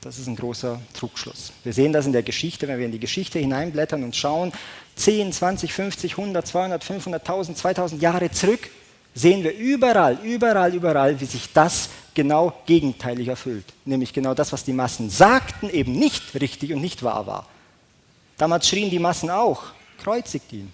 [0.04, 1.52] das ist ein großer Trugschluss.
[1.64, 4.52] Wir sehen das in der Geschichte, wenn wir in die Geschichte hineinblättern und schauen,
[4.96, 8.70] 10, 20, 50, 100, 200, 500, 1000, 2000 Jahre zurück,
[9.14, 13.64] sehen wir überall, überall, überall, wie sich das genau gegenteilig erfüllt.
[13.86, 17.46] Nämlich genau das, was die Massen sagten, eben nicht richtig und nicht wahr war.
[18.36, 19.62] Damals schrien die Massen auch,
[20.02, 20.72] kreuzigt ihn.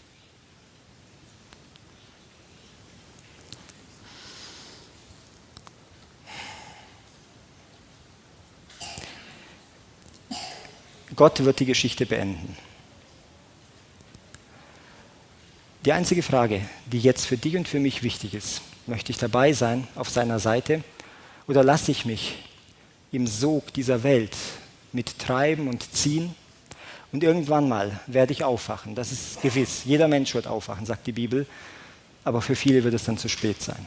[11.20, 12.56] Gott wird die Geschichte beenden.
[15.84, 19.52] Die einzige Frage, die jetzt für dich und für mich wichtig ist, möchte ich dabei
[19.52, 20.82] sein auf seiner Seite
[21.46, 22.38] oder lasse ich mich
[23.12, 24.34] im Sog dieser Welt
[24.94, 26.34] mittreiben und ziehen?
[27.12, 29.82] Und irgendwann mal werde ich aufwachen, das ist gewiss.
[29.84, 31.46] Jeder Mensch wird aufwachen, sagt die Bibel,
[32.24, 33.86] aber für viele wird es dann zu spät sein.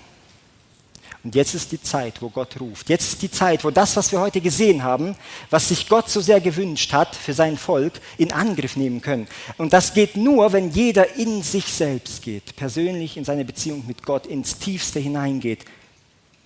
[1.23, 2.89] Und jetzt ist die Zeit, wo Gott ruft.
[2.89, 5.15] Jetzt ist die Zeit, wo das, was wir heute gesehen haben,
[5.49, 9.27] was sich Gott so sehr gewünscht hat für sein Volk, in Angriff nehmen können.
[9.57, 14.05] Und das geht nur, wenn jeder in sich selbst geht, persönlich in seine Beziehung mit
[14.05, 15.63] Gott ins Tiefste hineingeht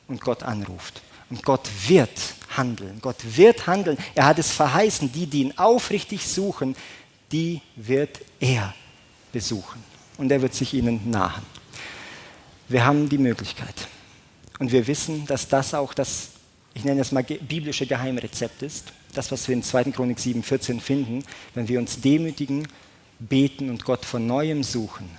[0.08, 1.02] und Gott anruft.
[1.32, 2.12] Und Gott wird
[2.56, 3.00] handeln.
[3.02, 3.98] Gott wird handeln.
[4.14, 6.76] Er hat es verheißen, die, die ihn aufrichtig suchen,
[7.32, 8.76] die wird er
[9.34, 9.84] besuchen.
[10.20, 11.44] Und er wird sich ihnen nahen.
[12.70, 13.88] Wir haben die Möglichkeit.
[14.60, 16.30] Und wir wissen, dass das auch das,
[16.74, 18.92] ich nenne es mal biblische Geheimrezept ist.
[19.14, 19.86] Das, was wir in 2.
[19.86, 21.24] Chronik 7, 14 finden.
[21.54, 22.68] Wenn wir uns demütigen,
[23.20, 25.10] beten und Gott von neuem suchen,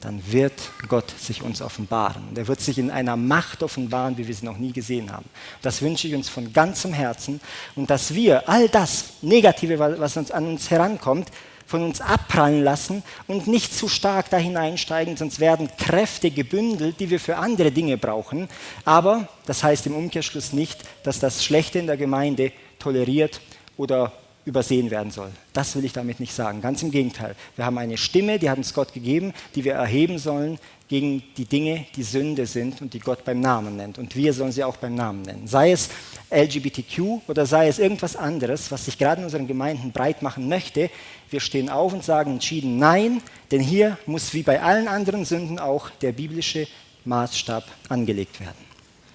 [0.00, 0.52] dann wird
[0.88, 2.28] Gott sich uns offenbaren.
[2.28, 5.24] Und er wird sich in einer Macht offenbaren, wie wir sie noch nie gesehen haben.
[5.62, 7.40] Das wünsche ich uns von ganzem Herzen
[7.74, 11.30] und dass wir all das Negative, was uns an uns herankommt,
[11.66, 17.10] von uns abprallen lassen und nicht zu stark da hineinsteigen, sonst werden Kräfte gebündelt, die
[17.10, 18.48] wir für andere Dinge brauchen.
[18.84, 23.40] Aber das heißt im Umkehrschluss nicht, dass das Schlechte in der Gemeinde toleriert
[23.76, 24.12] oder
[24.46, 25.30] übersehen werden soll.
[25.52, 26.62] Das will ich damit nicht sagen.
[26.62, 27.34] Ganz im Gegenteil.
[27.56, 31.46] Wir haben eine Stimme, die hat uns Gott gegeben, die wir erheben sollen gegen die
[31.46, 33.98] Dinge, die Sünde sind und die Gott beim Namen nennt.
[33.98, 35.48] Und wir sollen sie auch beim Namen nennen.
[35.48, 35.88] Sei es
[36.30, 40.90] LGBTQ oder sei es irgendwas anderes, was sich gerade in unseren Gemeinden breit machen möchte.
[41.28, 43.20] Wir stehen auf und sagen entschieden Nein,
[43.50, 46.68] denn hier muss wie bei allen anderen Sünden auch der biblische
[47.04, 48.64] Maßstab angelegt werden.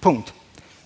[0.02, 0.34] Punkt.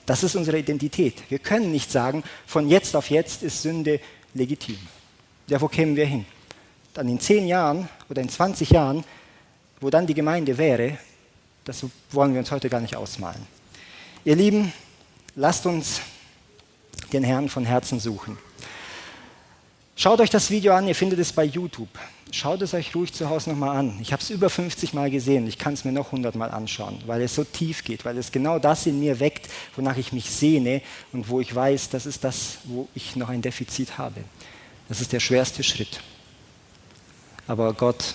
[0.06, 1.14] Das ist unsere Identität.
[1.30, 3.98] Wir können nicht sagen, von jetzt auf jetzt ist Sünde
[4.36, 4.78] legitim.
[5.48, 6.24] Ja, wo kämen wir hin?
[6.94, 9.04] Dann in zehn Jahren oder in 20 Jahren,
[9.80, 10.98] wo dann die Gemeinde wäre,
[11.64, 13.46] das wollen wir uns heute gar nicht ausmalen.
[14.24, 14.72] Ihr Lieben,
[15.34, 16.00] lasst uns
[17.12, 18.38] den Herrn von Herzen suchen.
[19.94, 21.88] Schaut euch das Video an, ihr findet es bei YouTube.
[22.32, 23.98] Schaut es euch ruhig zu Hause nochmal an.
[24.00, 25.46] Ich habe es über 50 Mal gesehen.
[25.46, 28.32] Ich kann es mir noch 100 Mal anschauen, weil es so tief geht, weil es
[28.32, 32.24] genau das in mir weckt, wonach ich mich sehne und wo ich weiß, das ist
[32.24, 34.24] das, wo ich noch ein Defizit habe.
[34.88, 36.00] Das ist der schwerste Schritt.
[37.46, 38.14] Aber Gott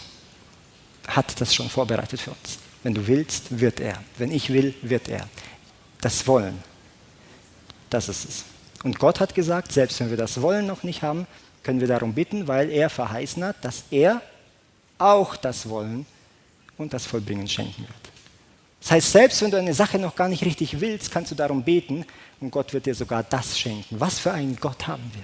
[1.07, 2.59] hat das schon vorbereitet für uns.
[2.84, 4.03] Wenn du willst, wird er.
[4.18, 5.28] Wenn ich will, wird er.
[6.01, 6.57] Das Wollen,
[7.89, 8.43] das ist es.
[8.84, 11.28] Und Gott hat gesagt, selbst wenn wir das Wollen noch nicht haben,
[11.64, 14.22] können wir darum bitten, weil er verheißen hat, dass er
[14.97, 16.05] auch das Wollen
[16.78, 18.12] und das Vollbringen schenken wird.
[18.82, 21.64] Das heißt, selbst wenn du eine Sache noch gar nicht richtig willst, kannst du darum
[21.64, 22.05] beten
[22.39, 23.99] und Gott wird dir sogar das schenken.
[23.99, 25.24] Was für einen Gott haben wir?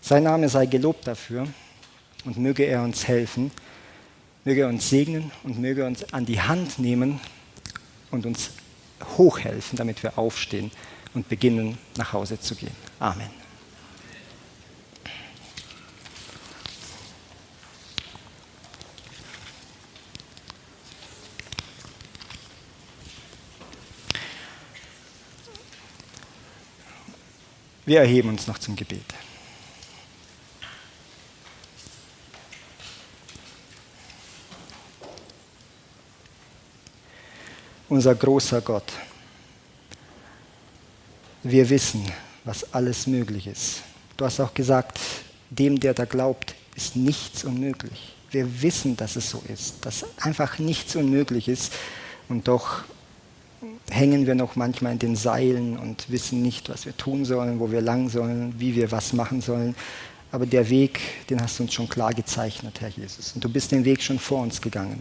[0.00, 1.48] Sein Name sei gelobt dafür
[2.24, 3.50] und möge er uns helfen,
[4.44, 7.20] möge er uns segnen und möge er uns an die Hand nehmen
[8.10, 8.50] und uns
[9.16, 10.70] hochhelfen, damit wir aufstehen
[11.14, 12.74] und beginnen, nach Hause zu gehen.
[13.00, 13.43] Amen.
[27.86, 29.04] Wir erheben uns noch zum Gebet.
[37.88, 38.90] Unser großer Gott,
[41.42, 42.10] wir wissen,
[42.44, 43.82] was alles möglich ist.
[44.16, 44.98] Du hast auch gesagt,
[45.50, 48.14] dem, der da glaubt, ist nichts unmöglich.
[48.30, 51.72] Wir wissen, dass es so ist, dass einfach nichts unmöglich ist
[52.28, 52.84] und doch
[53.94, 57.70] hängen wir noch manchmal in den Seilen und wissen nicht, was wir tun sollen, wo
[57.70, 59.74] wir lang sollen, wie wir was machen sollen.
[60.32, 63.32] Aber der Weg, den hast du uns schon klar gezeichnet, Herr Jesus.
[63.34, 65.00] Und du bist den Weg schon vor uns gegangen.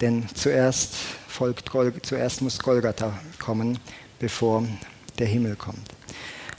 [0.00, 0.94] Denn zuerst,
[1.28, 3.78] folgt Gol zuerst muss Golgatha kommen,
[4.18, 4.64] bevor
[5.20, 5.88] der Himmel kommt.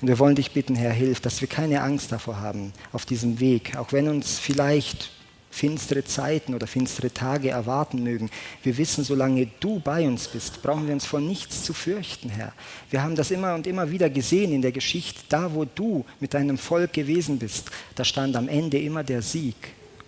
[0.01, 3.41] Und wir wollen dich bitten, Herr, hilf, dass wir keine Angst davor haben auf diesem
[3.41, 5.11] Weg, auch wenn uns vielleicht
[5.55, 8.29] finstere Zeiten oder finstere Tage erwarten mögen.
[8.61, 12.51] Wir wissen, solange du bei uns bist, brauchen wir uns vor nichts zu fürchten, Herr.
[12.89, 15.21] Wir haben das immer und immer wieder gesehen in der Geschichte.
[15.29, 19.55] Da, wo du mit deinem Volk gewesen bist, da stand am Ende immer der Sieg.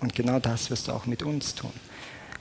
[0.02, 1.72] Und genau das wirst du auch mit uns tun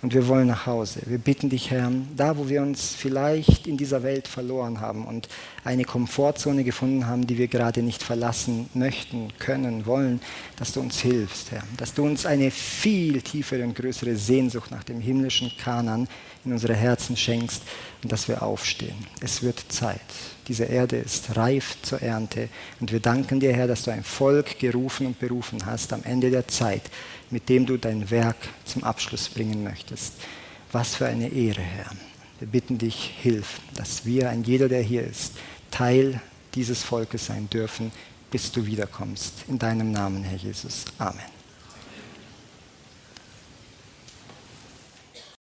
[0.02, 1.00] und wir wollen nach Hause.
[1.06, 5.28] Wir bitten dich, Herr, da wo wir uns vielleicht in dieser Welt verloren haben und
[5.64, 10.20] eine Komfortzone gefunden haben, die wir gerade nicht verlassen möchten, können, wollen,
[10.56, 11.62] dass du uns hilfst, Herr.
[11.76, 16.08] Dass du uns eine viel tiefere und größere Sehnsucht nach dem himmlischen Kanan
[16.44, 17.62] in unsere Herzen schenkst
[18.02, 18.96] und dass wir aufstehen.
[19.20, 20.00] Es wird Zeit.
[20.46, 22.48] Diese Erde ist reif zur Ernte
[22.78, 26.30] und wir danken dir, Herr, dass du ein Volk gerufen und berufen hast am Ende
[26.30, 26.82] der Zeit
[27.30, 30.14] mit dem du dein Werk zum Abschluss bringen möchtest.
[30.72, 31.90] Was für eine Ehre, Herr.
[32.38, 35.34] Wir bitten dich, hilf, dass wir, ein jeder, der hier ist,
[35.70, 36.20] Teil
[36.54, 37.92] dieses Volkes sein dürfen,
[38.30, 39.44] bis du wiederkommst.
[39.48, 40.84] In deinem Namen, Herr Jesus.
[40.98, 41.35] Amen.